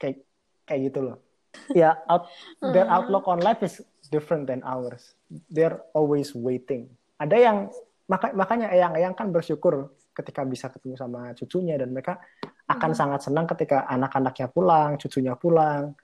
kayak 0.00 0.16
kayak 0.64 0.80
gitu 0.90 1.00
loh 1.04 1.16
ya 1.80 1.94
out, 2.10 2.26
their 2.74 2.86
Hmm. 2.88 2.96
outlook 3.00 3.24
on 3.30 3.40
life 3.40 3.62
is 3.62 3.80
different 4.10 4.48
than 4.48 4.60
ours 4.66 5.14
they're 5.52 5.80
always 5.94 6.34
waiting 6.34 6.90
ada 7.20 7.36
yang 7.38 7.56
maka, 8.04 8.36
makanya 8.36 8.68
eyang-eyang 8.68 9.16
kan 9.16 9.32
bersyukur 9.32 9.88
ketika 10.12 10.44
bisa 10.44 10.68
ketemu 10.68 10.94
sama 10.94 11.32
cucunya 11.32 11.80
dan 11.80 11.90
mereka 11.90 12.20
akan 12.68 12.92
Mhm. 12.92 12.98
sangat 12.98 13.20
senang 13.24 13.46
ketika 13.48 13.84
anak-anaknya 13.88 14.46
pulang, 14.52 14.96
cucunya 15.00 15.34
pulang, 15.36 15.96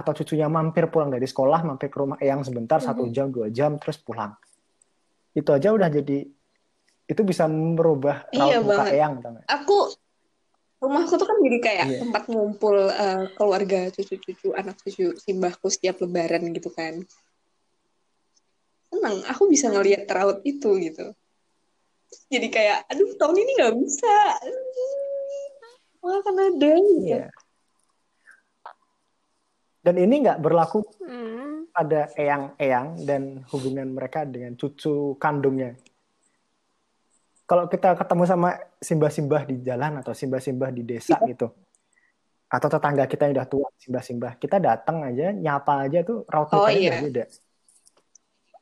atau 0.00 0.16
cucunya 0.16 0.48
mampir 0.48 0.88
pulang 0.88 1.12
dari 1.12 1.28
sekolah, 1.28 1.60
mampir 1.62 1.92
ke 1.92 2.00
rumah 2.00 2.16
eyang 2.16 2.40
sebentar 2.40 2.80
satu 2.80 3.04
Mhm. 3.04 3.12
jam 3.12 3.26
dua 3.28 3.46
jam 3.52 3.76
terus 3.76 4.00
pulang. 4.00 4.32
Itu 5.30 5.52
aja 5.52 5.70
udah 5.70 5.92
jadi 5.92 6.24
itu 7.04 7.20
bisa 7.22 7.44
merubah 7.46 8.24
raut 8.30 8.48
Iya 8.48 8.58
muka 8.62 8.86
banget. 8.86 8.94
eyang, 8.96 9.12
aku 9.44 9.76
rumahku 10.80 11.14
tuh 11.18 11.26
kan 11.28 11.36
jadi 11.44 11.58
kayak 11.60 11.86
Iya. 11.86 11.98
tempat 12.00 12.22
ngumpul 12.32 12.76
eh, 12.88 13.24
keluarga 13.36 13.92
cucu-cucu 13.92 14.56
anak 14.56 14.80
cucu 14.80 15.12
simbahku 15.20 15.68
setiap 15.68 16.00
lebaran 16.00 16.40
gitu 16.56 16.72
kan 16.72 17.04
senang 18.88 19.20
aku 19.28 19.44
bisa 19.46 19.68
ngelihat 19.68 20.08
raut 20.08 20.40
itu 20.40 20.70
gitu 20.80 21.12
jadi 22.32 22.48
kayak 22.48 22.78
aduh 22.88 23.12
tahun 23.20 23.36
ini 23.38 23.50
nggak 23.60 23.74
bisa 23.76 24.16
Wah, 26.00 26.16
kan 26.24 26.32
ada 26.32 26.72
gitu. 26.80 27.12
Iya. 27.12 27.28
Dan 29.80 29.96
ini 29.96 30.20
nggak 30.20 30.38
berlaku 30.38 30.84
Mm. 31.00 31.72
pada 31.72 32.10
eyang-eyang 32.12 32.86
dan 33.06 33.22
hubungan 33.48 33.88
mereka 33.88 34.28
dengan 34.28 34.52
cucu 34.54 35.16
kandungnya. 35.16 35.72
Kalau 37.46 37.66
kita 37.66 37.96
ketemu 37.96 38.24
sama 38.26 38.50
simbah-simbah 38.78 39.42
di 39.42 39.56
jalan 39.64 39.98
atau 39.98 40.12
simbah-simbah 40.12 40.70
di 40.70 40.82
desa 40.84 41.18
gitu, 41.26 41.50
atau 42.46 42.68
tetangga 42.68 43.06
kita 43.06 43.26
yang 43.26 43.34
udah 43.38 43.48
tua, 43.48 43.68
simbah-simbah, 43.74 44.32
kita 44.36 44.58
datang 44.58 45.02
aja, 45.02 45.32
nyapa 45.32 45.86
aja 45.86 46.02
tuh 46.02 46.22
raut 46.26 46.46
Oh, 46.52 46.66
iya. 46.66 47.00
beda. 47.00 47.24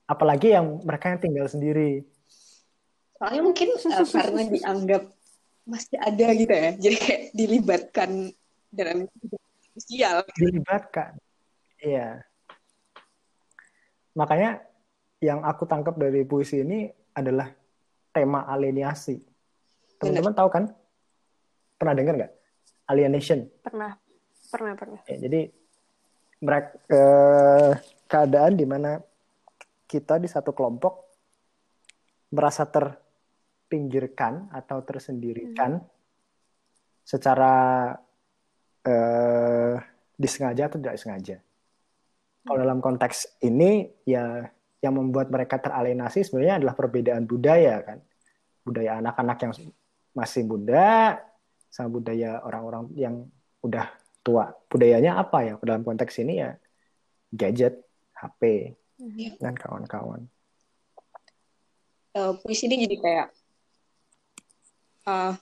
Apalagi 0.07 0.57
yang 0.57 0.81
mereka 0.85 1.12
yang 1.12 1.20
tinggal 1.20 1.46
sendiri. 1.46 2.05
soalnya 3.18 3.42
mungkin 3.42 3.68
eh, 3.74 4.07
karena 4.14 4.42
dianggap 4.47 5.03
masih 5.66 5.99
ada 5.99 6.26
gitu 6.32 6.55
ya 6.55 6.70
jadi 6.78 6.97
kayak 6.97 7.22
dilibatkan 7.34 8.11
dalam 8.70 9.11
sosial 9.79 10.26
dilibatkan. 10.35 11.14
Iya. 11.79 12.26
Makanya 14.18 14.59
yang 15.22 15.47
aku 15.47 15.62
tangkap 15.70 15.95
dari 15.95 16.26
puisi 16.26 16.66
ini 16.66 16.91
adalah 17.14 17.47
tema 18.11 18.47
alienasi. 18.51 19.22
Teman-teman 19.99 20.35
tahu 20.35 20.49
kan? 20.51 20.64
Pernah 21.79 21.95
dengar 21.95 22.14
nggak? 22.18 22.33
Alienation. 22.91 23.47
Pernah, 23.62 23.95
pernah, 24.51 24.74
pernah. 24.74 25.01
Ya, 25.07 25.16
jadi 25.22 25.55
mereka 26.43 26.70
eh, 26.91 27.72
keadaan 28.07 28.55
di 28.59 28.66
mana 28.66 28.99
kita 29.87 30.18
di 30.18 30.26
satu 30.31 30.55
kelompok 30.55 31.07
merasa 32.35 32.66
terpinggirkan 32.68 34.53
atau 34.53 34.85
tersendirikan 34.85 35.81
secara 37.03 37.89
eh, 38.87 39.74
disengaja 40.18 40.68
atau 40.70 40.79
tidak 40.79 40.95
disengaja. 40.99 41.37
Kalau 42.43 42.59
dalam 42.59 42.81
konteks 42.81 43.41
ini 43.45 43.93
ya 44.09 44.49
yang 44.79 44.95
membuat 44.95 45.29
mereka 45.29 45.59
teralienasi 45.59 46.22
sebenarnya 46.22 46.62
adalah 46.62 46.74
perbedaan 46.79 47.26
budaya 47.26 47.83
kan. 47.83 47.99
Budaya 48.62 49.03
anak-anak 49.03 49.39
yang 49.43 49.53
masih 50.14 50.43
muda 50.47 51.18
sama 51.68 51.89
budaya 51.93 52.41
orang-orang 52.43 52.89
yang 52.97 53.14
udah 53.61 53.91
tua. 54.24 54.55
Budayanya 54.70 55.18
apa 55.20 55.45
ya? 55.45 55.55
Dalam 55.61 55.85
konteks 55.85 56.20
ini 56.24 56.41
ya 56.41 56.57
gadget, 57.29 57.85
HP, 58.16 58.72
Mhm. 58.99 59.39
dan 59.39 59.55
kawan-kawan. 59.55 60.26
Eh, 62.18 62.33
puisi 62.43 62.66
ini 62.66 62.83
jadi 62.83 62.97
kayak 62.99 63.29
uh, 65.07 65.33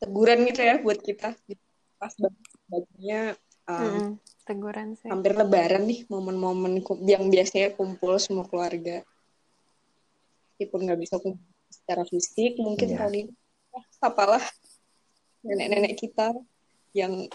teguran 0.00 0.48
gitu 0.48 0.62
ya 0.64 0.80
buat 0.80 0.98
kita 1.04 1.36
pas 1.98 2.14
baginya 2.68 3.34
um, 3.66 3.80
Mm-mm. 3.80 4.08
teguran 4.44 4.88
sih. 4.96 5.08
hampir 5.08 5.32
lebaran 5.34 5.84
nih 5.88 6.04
momen-momen 6.06 6.84
yang 7.04 7.26
biasanya 7.28 7.74
kumpul 7.74 8.16
semua 8.20 8.44
keluarga. 8.46 9.02
Meskipun 10.56 10.80
nggak 10.86 11.00
bisa 11.00 11.16
kumpul 11.20 11.44
secara 11.68 12.04
fisik 12.08 12.56
mungkin 12.60 12.96
tahun 12.96 13.14
ini 13.28 13.32
ya, 13.72 13.80
apalah 14.04 14.40
nenek-nenek 15.44 16.00
kita 16.00 16.32
yang 16.96 17.28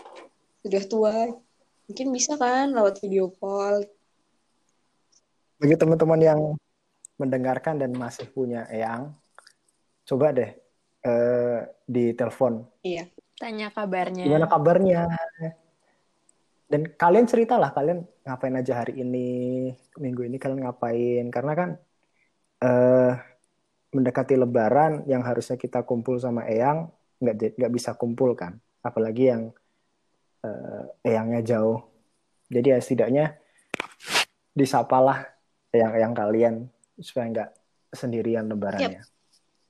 sudah 0.65 0.83
tua 0.89 1.15
mungkin 1.85 2.07
bisa 2.13 2.33
kan 2.37 2.73
lewat 2.73 3.01
video 3.01 3.29
call. 3.37 3.85
Bagi 5.61 5.75
teman-teman 5.77 6.19
yang 6.19 6.41
mendengarkan 7.21 7.77
dan 7.77 7.93
masih 7.93 8.25
punya 8.33 8.65
eyang, 8.73 9.13
coba 10.03 10.33
deh 10.35 10.51
eh, 11.03 11.59
di 11.87 12.11
telepon 12.15 12.63
iya 12.83 13.07
tanya 13.43 13.67
kabarnya 13.67 14.23
gimana 14.23 14.47
kabarnya. 14.47 14.99
Dan 16.71 16.89
kalian 16.95 17.27
ceritalah 17.27 17.69
kalian 17.75 18.07
ngapain 18.23 18.55
aja 18.55 18.81
hari 18.81 19.03
ini, 19.03 19.69
minggu 19.99 20.25
ini 20.25 20.41
kalian 20.41 20.63
ngapain? 20.65 21.27
Karena 21.29 21.53
kan 21.53 21.69
eh, 22.63 23.13
mendekati 23.93 24.33
Lebaran 24.39 25.05
yang 25.05 25.21
harusnya 25.21 25.59
kita 25.59 25.85
kumpul 25.85 26.17
sama 26.17 26.47
eyang 26.49 26.89
nggak 27.21 27.59
nggak 27.59 27.73
bisa 27.75 27.93
kumpul 27.93 28.33
kan, 28.33 28.57
apalagi 28.81 29.29
yang 29.29 29.53
eh, 30.41 31.13
eyangnya 31.13 31.45
jauh. 31.45 31.83
Jadi 32.49 32.73
ya 32.73 32.79
setidaknya 32.81 33.25
disapalah 34.55 35.29
eyang-eyang 35.69 36.13
kalian 36.15 36.55
supaya 36.97 37.25
nggak 37.29 37.49
sendirian 37.93 38.49
Lebarannya. 38.49 39.03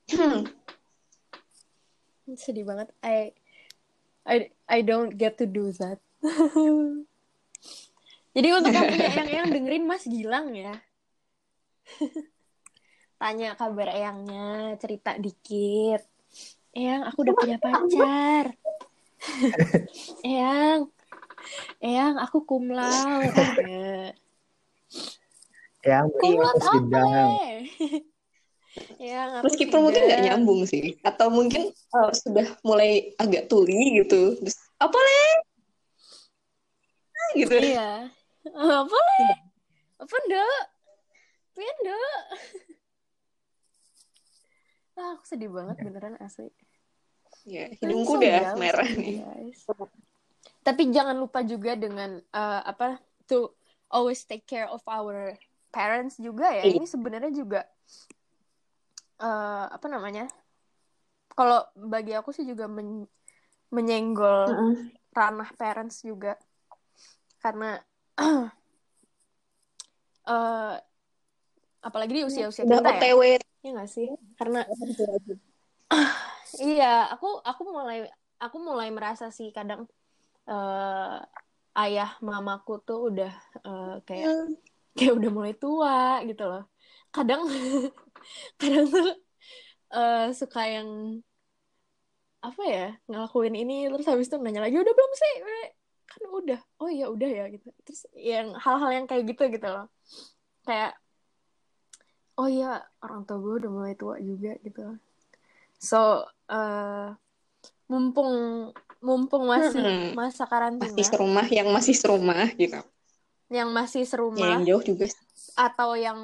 sedih 2.39 2.63
banget 2.63 2.87
I 3.03 3.35
I 4.23 4.51
I 4.67 4.79
don't 4.81 5.15
get 5.19 5.35
to 5.39 5.45
do 5.47 5.71
that. 5.79 5.99
Jadi 8.33 8.47
untuk 8.49 8.73
kamu 8.73 8.95
yang 8.97 9.29
yang 9.29 9.47
dengerin 9.55 9.85
Mas 9.85 10.07
Gilang 10.07 10.55
ya. 10.55 10.79
Tanya 13.21 13.55
kabar 13.55 13.87
Eyangnya 13.93 14.75
cerita 14.81 15.15
dikit. 15.19 16.01
Eyang 16.73 17.05
aku 17.05 17.21
udah 17.27 17.35
punya 17.37 17.57
pacar. 17.61 18.57
Eyang 20.25 20.89
Eyang 21.83 22.15
aku 22.17 22.47
cum 22.47 22.71
laude. 22.71 24.15
Eyang 25.83 26.07
terus 26.15 26.63
apa 26.63 27.03
aku 28.73 29.45
meskipun 29.45 29.79
mungkin 29.85 30.01
nggak 30.09 30.21
nyambung 30.25 30.61
sih 30.65 30.97
atau 31.05 31.29
mungkin 31.29 31.69
uh, 31.93 32.09
sudah 32.09 32.57
mulai 32.65 33.13
agak 33.21 33.45
tuli 33.45 34.01
gitu 34.01 34.33
terus 34.41 34.57
apa 34.81 34.97
le 34.97 35.23
gitu 37.33 37.53
Iya. 37.57 38.13
Apa 38.53 38.97
le? 38.97 39.19
Apa 40.03 40.15
ndak? 40.29 40.63
Pian 41.55 41.77
ndak? 41.85 42.21
Ah, 44.93 45.17
aku 45.17 45.25
sedih 45.25 45.49
banget 45.49 45.81
beneran 45.81 46.17
asli. 46.21 46.53
ya 47.43 47.67
hidungku 47.75 48.15
udah 48.21 48.55
merah 48.55 48.87
nih 48.87 49.19
guys. 49.19 49.65
Tapi 50.63 50.93
jangan 50.95 51.17
lupa 51.17 51.43
juga 51.43 51.75
dengan 51.75 52.21
eh, 52.21 52.61
apa 52.63 53.01
to 53.27 53.51
always 53.91 54.23
take 54.23 54.45
care 54.47 54.69
of 54.69 54.79
our 54.85 55.33
parents 55.73 56.21
juga 56.21 56.53
ya. 56.53 56.63
Iya. 56.63 56.77
Ini 56.77 56.85
sebenarnya 56.87 57.33
juga 57.33 57.65
eh 59.25 59.63
apa 59.75 59.87
namanya? 59.93 60.23
Kalau 61.37 61.57
bagi 61.93 62.11
aku 62.19 62.29
sih 62.35 62.45
juga 62.51 62.65
men- 62.77 63.09
menyenggol 63.75 64.41
ranah 65.17 65.49
parents 65.59 65.97
juga. 66.09 66.29
Karena 67.43 67.69
eh 70.27 70.75
apalagi 71.83 72.11
di 72.17 72.23
usia-usia 72.29 72.63
udah 72.63 72.79
kita 72.79 72.89
ya. 72.95 72.99
OTW 72.99 73.21
ya 73.63 73.69
nggak 73.75 73.89
sih? 73.95 74.07
Karena 74.39 74.59
iya 76.63 76.85
aku 77.13 77.25
aku 77.49 77.61
mulai 77.75 77.97
aku 78.43 78.57
mulai 78.67 78.87
merasa 78.97 79.25
sih 79.37 79.47
kadang 79.57 79.81
eh 80.51 81.15
ayah 81.81 82.09
mamaku 82.27 82.71
tuh 82.87 82.99
udah 83.09 83.31
eh, 83.67 83.85
kayak 84.07 84.29
kayak 84.97 85.13
udah 85.19 85.31
mulai 85.37 85.53
tua 85.61 85.93
gitu 86.29 86.43
loh 86.51 86.61
kadang 87.13 87.41
kadang 88.59 88.85
tuh 88.89 89.07
eh, 89.93 90.25
suka 90.33 90.61
yang 90.65 90.89
apa 92.43 92.63
ya 92.67 92.87
ngelakuin 93.07 93.55
ini 93.55 93.87
terus 93.87 94.09
habis 94.11 94.27
itu 94.27 94.35
nanya 94.35 94.67
lagi 94.67 94.75
udah 94.75 94.93
belum 94.93 95.11
sih? 95.15 95.33
Kan 96.11 96.21
udah. 96.27 96.59
Oh 96.83 96.89
iya 96.91 97.07
udah 97.07 97.29
ya 97.29 97.45
gitu. 97.47 97.71
Terus 97.87 98.01
yang 98.19 98.51
hal-hal 98.59 98.91
yang 98.91 99.05
kayak 99.07 99.23
gitu 99.31 99.43
gitu 99.47 99.67
loh. 99.69 99.87
Kayak 100.67 100.99
oh 102.35 102.49
iya 102.51 102.83
orang 102.99 103.23
tua 103.23 103.37
gue 103.39 103.53
udah 103.63 103.71
mulai 103.71 103.93
tua 103.95 104.19
juga 104.19 104.59
gitu. 104.59 104.99
So 105.79 106.27
eh 106.51 107.15
mumpung 107.87 108.33
mumpung 108.99 109.43
masih 109.47 109.83
Mm-mm. 109.83 110.15
masa 110.19 110.43
karantina. 110.43 110.91
Masih 110.91 111.05
serumah 111.07 111.47
yang 111.47 111.67
masih 111.71 111.95
serumah 111.95 112.47
gitu. 112.59 112.79
Yang 113.47 113.69
masih 113.71 114.03
ya, 114.03 114.09
serumah 114.09 114.47
yang 114.51 114.63
jauh 114.67 114.83
juga 114.83 115.05
atau 115.53 115.89
yang 115.93 116.19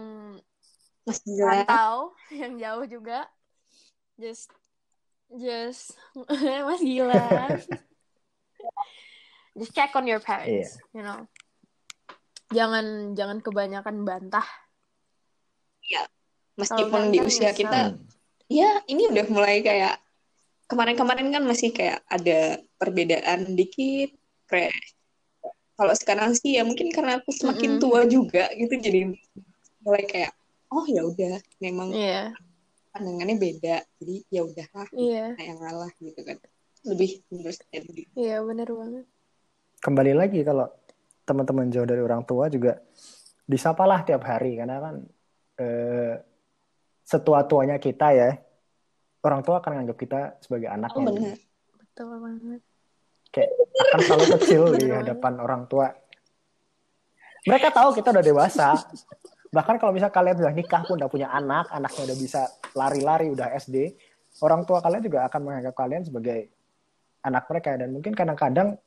masih 1.07 1.31
jelas 1.35 1.65
rantau 1.65 2.15
yang 2.33 2.53
jauh 2.59 2.85
juga. 2.87 3.19
Just 4.19 4.51
just 5.35 5.95
mas 6.67 6.81
gila. 6.81 7.19
Just 9.59 9.75
check 9.75 9.91
on 9.97 10.07
your 10.07 10.23
parents 10.23 10.79
you 10.95 11.03
know. 11.03 11.27
Jangan 12.55 13.13
jangan 13.13 13.43
kebanyakan 13.43 14.07
bantah. 14.07 14.45
Meskipun 16.59 17.01
Kalau 17.07 17.13
di 17.15 17.19
usia 17.23 17.55
nyesel. 17.55 17.55
kita 17.55 17.81
ya 18.51 18.83
ini 18.91 19.07
udah 19.07 19.25
mulai 19.31 19.63
kayak 19.63 19.95
kemarin-kemarin 20.67 21.31
kan 21.31 21.43
masih 21.47 21.71
kayak 21.71 22.03
ada 22.11 22.59
perbedaan 22.75 23.55
dikit 23.55 24.11
kayak 24.51 24.75
kalau 25.79 25.95
sekarang 25.95 26.35
sih 26.35 26.59
ya 26.59 26.67
mungkin 26.67 26.91
karena 26.91 27.23
aku 27.23 27.31
semakin 27.31 27.79
Mm-mm. 27.79 27.81
tua 27.81 28.03
juga 28.03 28.51
gitu 28.51 28.75
jadi 28.75 29.15
mulai 29.79 30.03
kayak 30.03 30.35
oh 30.69 30.85
ya 30.85 31.01
udah 31.05 31.41
memang 31.61 31.89
iya. 31.93 32.33
pandangannya 32.93 33.35
beda 33.37 33.77
jadi 34.01 34.15
ya 34.29 34.41
udahlah 34.45 34.87
iya. 34.93 35.25
kita 35.33 35.43
yang 35.45 35.59
ngalah 35.61 35.91
gitu 36.01 36.21
kan. 36.25 36.37
Lebih 36.87 37.09
understanding 37.33 38.07
iya 38.15 38.39
bener 38.41 38.69
banget. 38.71 39.05
Kembali 39.79 40.13
lagi 40.15 40.39
kalau 40.43 40.67
teman-teman 41.23 41.69
jauh 41.69 41.85
dari 41.85 42.01
orang 42.01 42.25
tua 42.25 42.49
juga 42.49 42.79
disapalah 43.45 44.05
tiap 44.05 44.25
hari 44.25 44.57
karena 44.57 44.77
kan 44.81 44.95
eh, 45.57 46.13
setua-tuanya 47.05 47.81
kita 47.81 48.07
ya 48.13 48.29
orang 49.25 49.41
tua 49.41 49.59
akan 49.59 49.85
anggap 49.85 49.97
kita 49.97 50.37
sebagai 50.39 50.69
oh 50.69 50.75
anaknya 50.77 51.05
benar 51.09 51.37
betul 51.99 52.05
banget. 52.15 52.61
Kayak 53.29 53.51
akan 53.77 53.99
selalu 54.01 54.25
kecil 54.39 54.61
di 54.79 54.87
hadapan 54.89 55.33
orang 55.37 55.63
tua. 55.67 55.91
Mereka 57.45 57.69
tahu 57.75 57.89
kita 57.93 58.15
udah 58.15 58.25
dewasa. 58.25 58.67
Bahkan 59.49 59.75
kalau 59.81 59.89
misal 59.89 60.13
kalian 60.13 60.37
udah 60.37 60.53
nikah 60.53 60.85
pun 60.85 61.01
udah 61.01 61.09
punya 61.09 61.27
anak, 61.27 61.73
anaknya 61.73 62.13
udah 62.13 62.17
bisa 62.17 62.41
lari-lari, 62.73 63.33
udah 63.33 63.49
SD, 63.57 63.97
orang 64.45 64.61
tua 64.63 64.77
kalian 64.77 65.01
juga 65.01 65.25
akan 65.25 65.41
menganggap 65.41 65.73
kalian 65.73 66.05
sebagai 66.05 66.53
anak 67.19 67.49
mereka 67.49 67.75
dan 67.75 67.89
mungkin 67.89 68.13
kadang-kadang 68.13 68.77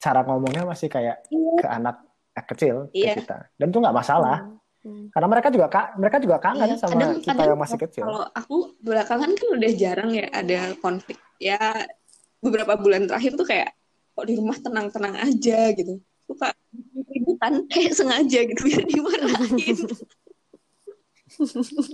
cara 0.00 0.20
ngomongnya 0.24 0.64
masih 0.64 0.88
kayak 0.88 1.28
ke 1.30 1.66
anak 1.68 2.02
kecil 2.48 2.88
Iya. 2.90 3.14
ke 3.14 3.22
kita. 3.22 3.38
Dan 3.54 3.68
itu 3.68 3.78
nggak 3.78 3.94
masalah. 3.94 4.48
Hmm. 4.82 5.06
Karena 5.14 5.28
mereka 5.30 5.48
juga 5.52 5.66
ka- 5.70 5.92
mereka 5.94 6.18
juga 6.18 6.36
kangen 6.42 6.74
Iya, 6.74 6.80
sama 6.80 6.92
kadang- 6.98 7.20
kita 7.22 7.30
kadang 7.30 7.50
yang 7.54 7.60
masih 7.60 7.78
kecil. 7.78 8.02
Kalau 8.02 8.24
aku 8.34 8.56
belakangan 8.82 9.30
kan 9.30 9.48
udah 9.54 9.70
jarang 9.78 10.10
ya 10.10 10.26
ada 10.32 10.60
konflik. 10.80 11.20
Ya 11.38 11.60
beberapa 12.42 12.74
bulan 12.74 13.06
terakhir 13.06 13.38
tuh 13.38 13.46
kayak 13.46 13.70
kok 14.12 14.26
di 14.26 14.34
rumah 14.34 14.58
tenang-tenang 14.58 15.14
aja 15.22 15.70
gitu. 15.70 16.02
Suka 16.26 16.50
ributan 17.42 17.66
kayak 17.72 17.92
sengaja 17.94 18.40
gitu 18.46 18.60
biar 18.62 18.84
dimarahin. 18.86 19.76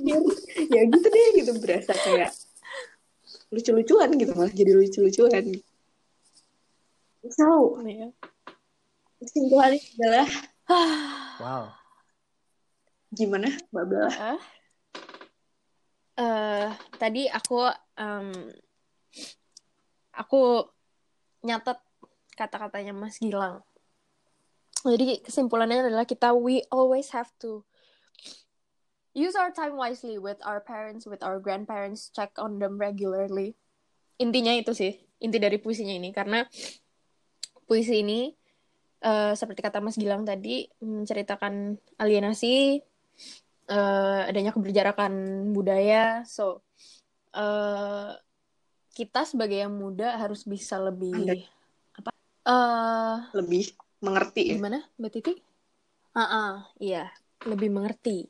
Biar- 0.05 0.41
ya 0.69 0.83
gitu 0.85 1.07
deh 1.09 1.27
gitu 1.41 1.53
berasa 1.63 1.93
kayak 1.97 2.31
lucu-lucuan 3.49 4.11
gitu 4.21 4.33
malah 4.37 4.53
jadi 4.53 4.73
lucu-lucuan. 4.77 5.45
So, 7.29 7.81
Iya. 7.83 8.13
kesimpulannya 9.21 9.81
adalah 9.99 10.29
Wow. 11.43 11.65
gimana 13.09 13.49
Mbak 13.73 13.85
Bella? 13.89 14.11
Eh, 14.13 14.41
eh, 16.19 16.69
tadi 17.01 17.25
aku 17.25 17.65
em, 17.97 18.29
aku 20.13 20.67
nyatet 21.41 21.79
kata-katanya 22.37 22.93
Mas 22.93 23.17
Gilang. 23.17 23.65
Jadi 24.87 25.23
kesimpulannya 25.25 25.91
adalah 25.91 26.07
kita 26.07 26.35
we 26.37 26.63
always 26.71 27.11
have 27.11 27.31
to 27.43 27.67
use 29.17 29.35
our 29.35 29.51
time 29.51 29.75
wisely 29.75 30.21
with 30.21 30.39
our 30.47 30.63
parents, 30.63 31.03
with 31.09 31.25
our 31.27 31.43
grandparents, 31.43 32.13
check 32.15 32.31
on 32.39 32.63
them 32.63 32.79
regularly. 32.79 33.59
intinya 34.19 34.51
itu 34.51 34.75
sih 34.75 34.99
inti 35.23 35.39
dari 35.39 35.63
puisinya 35.63 35.95
ini 35.95 36.11
karena 36.11 36.43
puisi 37.71 38.03
ini 38.03 38.35
eh, 39.03 39.33
seperti 39.39 39.63
kata 39.63 39.79
Mas 39.79 39.95
Gilang 39.95 40.27
tadi 40.27 40.67
menceritakan 40.83 41.79
alienasi 42.03 42.83
eh, 43.71 44.21
adanya 44.27 44.51
keberjarakan 44.51 45.13
budaya 45.55 46.27
so 46.27 46.67
eh, 47.31 48.11
kita 48.99 49.23
sebagai 49.23 49.63
yang 49.63 49.75
muda 49.79 50.19
harus 50.19 50.43
bisa 50.43 50.83
lebih 50.83 51.15
Andai. 51.15 51.47
apa 51.95 52.11
eh 52.43 53.17
Lebih 53.39 53.65
mengerti 54.05 54.43
ya. 54.53 54.57
gimana 54.59 54.79
Mbak 54.99 55.11
Titi? 55.13 55.35
Ah, 56.15 56.29
ah, 56.29 56.55
iya, 56.83 57.11
lebih 57.47 57.71
mengerti. 57.71 58.27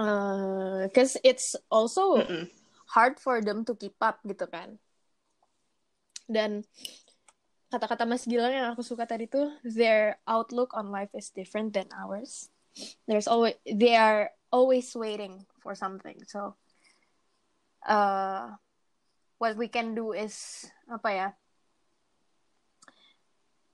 Eh, 0.00 0.82
cause 0.96 1.20
it's 1.20 1.60
also 1.68 2.16
Mm-mm. 2.16 2.48
hard 2.96 3.20
for 3.20 3.44
them 3.44 3.68
to 3.68 3.76
keep 3.76 3.96
up 4.00 4.16
gitu 4.24 4.48
kan. 4.48 4.80
Dan 6.24 6.64
kata-kata 7.68 8.08
Mas 8.08 8.24
Gilang 8.24 8.50
yang 8.50 8.68
aku 8.72 8.80
suka 8.80 9.04
tadi 9.04 9.28
tuh, 9.28 9.52
their 9.62 10.16
outlook 10.24 10.72
on 10.72 10.88
life 10.88 11.12
is 11.12 11.28
different 11.36 11.76
than 11.76 11.86
ours. 11.92 12.48
There's 13.04 13.28
always 13.28 13.60
they 13.66 13.98
are 13.98 14.32
always 14.48 14.88
waiting 14.96 15.44
for 15.60 15.76
something. 15.76 16.16
So, 16.24 16.56
uh, 17.84 18.56
what 19.36 19.58
we 19.60 19.68
can 19.68 19.92
do 19.92 20.16
is 20.16 20.64
apa 20.88 21.08
ya? 21.12 21.28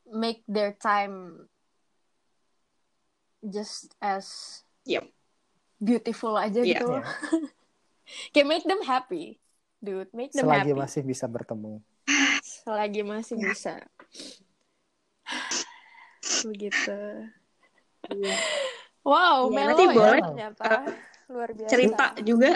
Make 0.06 0.46
their 0.46 0.70
time 0.72 1.46
just 3.42 3.90
as 3.98 4.62
Yep. 4.86 5.10
beautiful 5.78 6.34
aja 6.34 6.62
Iya. 6.62 6.78
gitu. 6.78 6.88
Kayak 8.32 8.46
make 8.46 8.66
them 8.66 8.82
happy, 8.86 9.42
dude. 9.78 10.06
Make 10.14 10.30
them 10.30 10.46
Selagi 10.46 10.70
happy. 10.70 10.78
masih 10.78 11.02
bisa 11.02 11.26
bertemu. 11.26 11.82
Selagi 12.40 13.02
masih 13.02 13.34
bisa. 13.36 13.82
Begitu. 16.46 16.98
Wow, 19.02 19.50
Ya, 19.50 19.54
melo 19.54 19.68
nanti 19.74 19.84
ya 19.86 19.90
boleh, 19.90 20.20
ternyata. 20.22 20.70
Luar 21.26 21.50
biasa. 21.50 21.70
Cerita 21.70 22.06
juga 22.22 22.50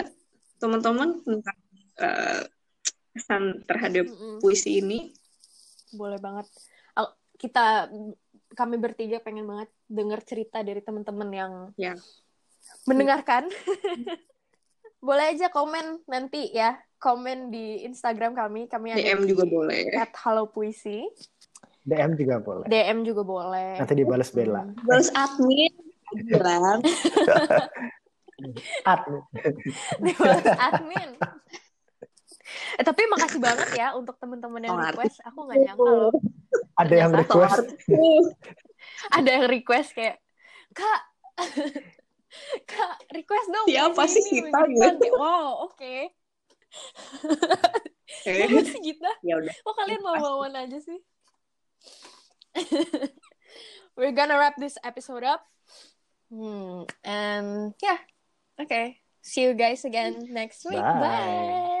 teman-teman 0.55 1.19
tentang 1.23 1.57
eh, 1.99 2.41
kesan 3.11 3.43
terhadap 3.67 4.07
Mm-mm. 4.07 4.39
puisi 4.39 4.79
ini. 4.79 5.11
Boleh 5.91 6.15
banget. 6.15 6.47
Kita 7.41 7.89
kami 8.53 8.77
bertiga 8.77 9.17
pengen 9.17 9.49
banget 9.49 9.69
denger 9.89 10.19
cerita 10.21 10.61
dari 10.61 10.77
teman-teman 10.79 11.29
yang 11.33 11.53
Ya. 11.73 11.97
mendengarkan. 12.85 13.49
Boleh 15.01 15.33
aja 15.33 15.49
komen 15.49 16.05
nanti 16.05 16.53
ya. 16.53 16.77
Komen 17.01 17.49
di 17.49 17.81
Instagram 17.81 18.37
kami. 18.37 18.69
Kami 18.69 18.93
ada 18.93 19.01
DM 19.01 19.25
di 19.25 19.33
juga 19.33 19.49
boleh. 19.49 19.89
At 19.97 20.13
Halo 20.21 20.53
Puisi. 20.53 21.01
DM 21.81 22.13
juga 22.13 22.37
boleh. 22.37 22.69
DM 22.69 23.01
juga 23.01 23.25
boleh. 23.25 23.81
Nanti 23.81 23.97
dibalas 23.97 24.29
Bella. 24.29 24.69
Balas 24.85 25.09
admin. 25.17 25.73
Dibalas 26.13 26.77
admin. 30.69 31.09
Eh, 32.79 32.83
tapi 32.83 33.01
makasih 33.11 33.39
banget 33.39 33.69
ya 33.75 33.93
untuk 33.95 34.15
teman-teman 34.17 34.61
yang 34.63 34.77
request. 34.79 35.19
Aku 35.27 35.47
nggak 35.47 35.57
nyangka 35.61 35.83
loh. 35.83 36.11
Ada 36.79 36.95
yang 36.95 37.11
request. 37.15 37.67
Ada 39.17 39.29
yang 39.29 39.45
request 39.47 39.89
kayak, 39.93 40.17
Kak, 40.73 41.01
Kak, 42.71 42.95
request 43.13 43.47
dong. 43.51 43.67
Siapa 43.69 44.03
sih 44.09 44.23
kita 44.25 44.49
gitu? 44.67 44.79
depan." 44.79 44.93
Kayak, 44.99 45.13
Wow, 45.19 45.69
oke. 45.69 45.95
Eh, 48.27 48.43
Makasih 48.43 48.83
Gita. 48.83 49.11
ya 49.23 49.39
udah. 49.39 49.55
Kok 49.63 49.75
kalian 49.75 50.01
mau 50.03 50.15
bawaan 50.19 50.51
aja 50.53 50.77
sih? 50.83 50.99
We're 53.95 54.11
gonna 54.11 54.35
wrap 54.35 54.59
this 54.59 54.75
episode 54.83 55.23
up. 55.23 55.47
Hmm, 56.27 56.87
and 57.07 57.71
yeah, 57.79 57.99
okay. 58.59 58.99
See 59.23 59.47
you 59.47 59.55
guys 59.55 59.87
again 59.87 60.27
next 60.27 60.67
week. 60.67 60.79
Bye. 60.79 60.99
Bye. 61.01 61.80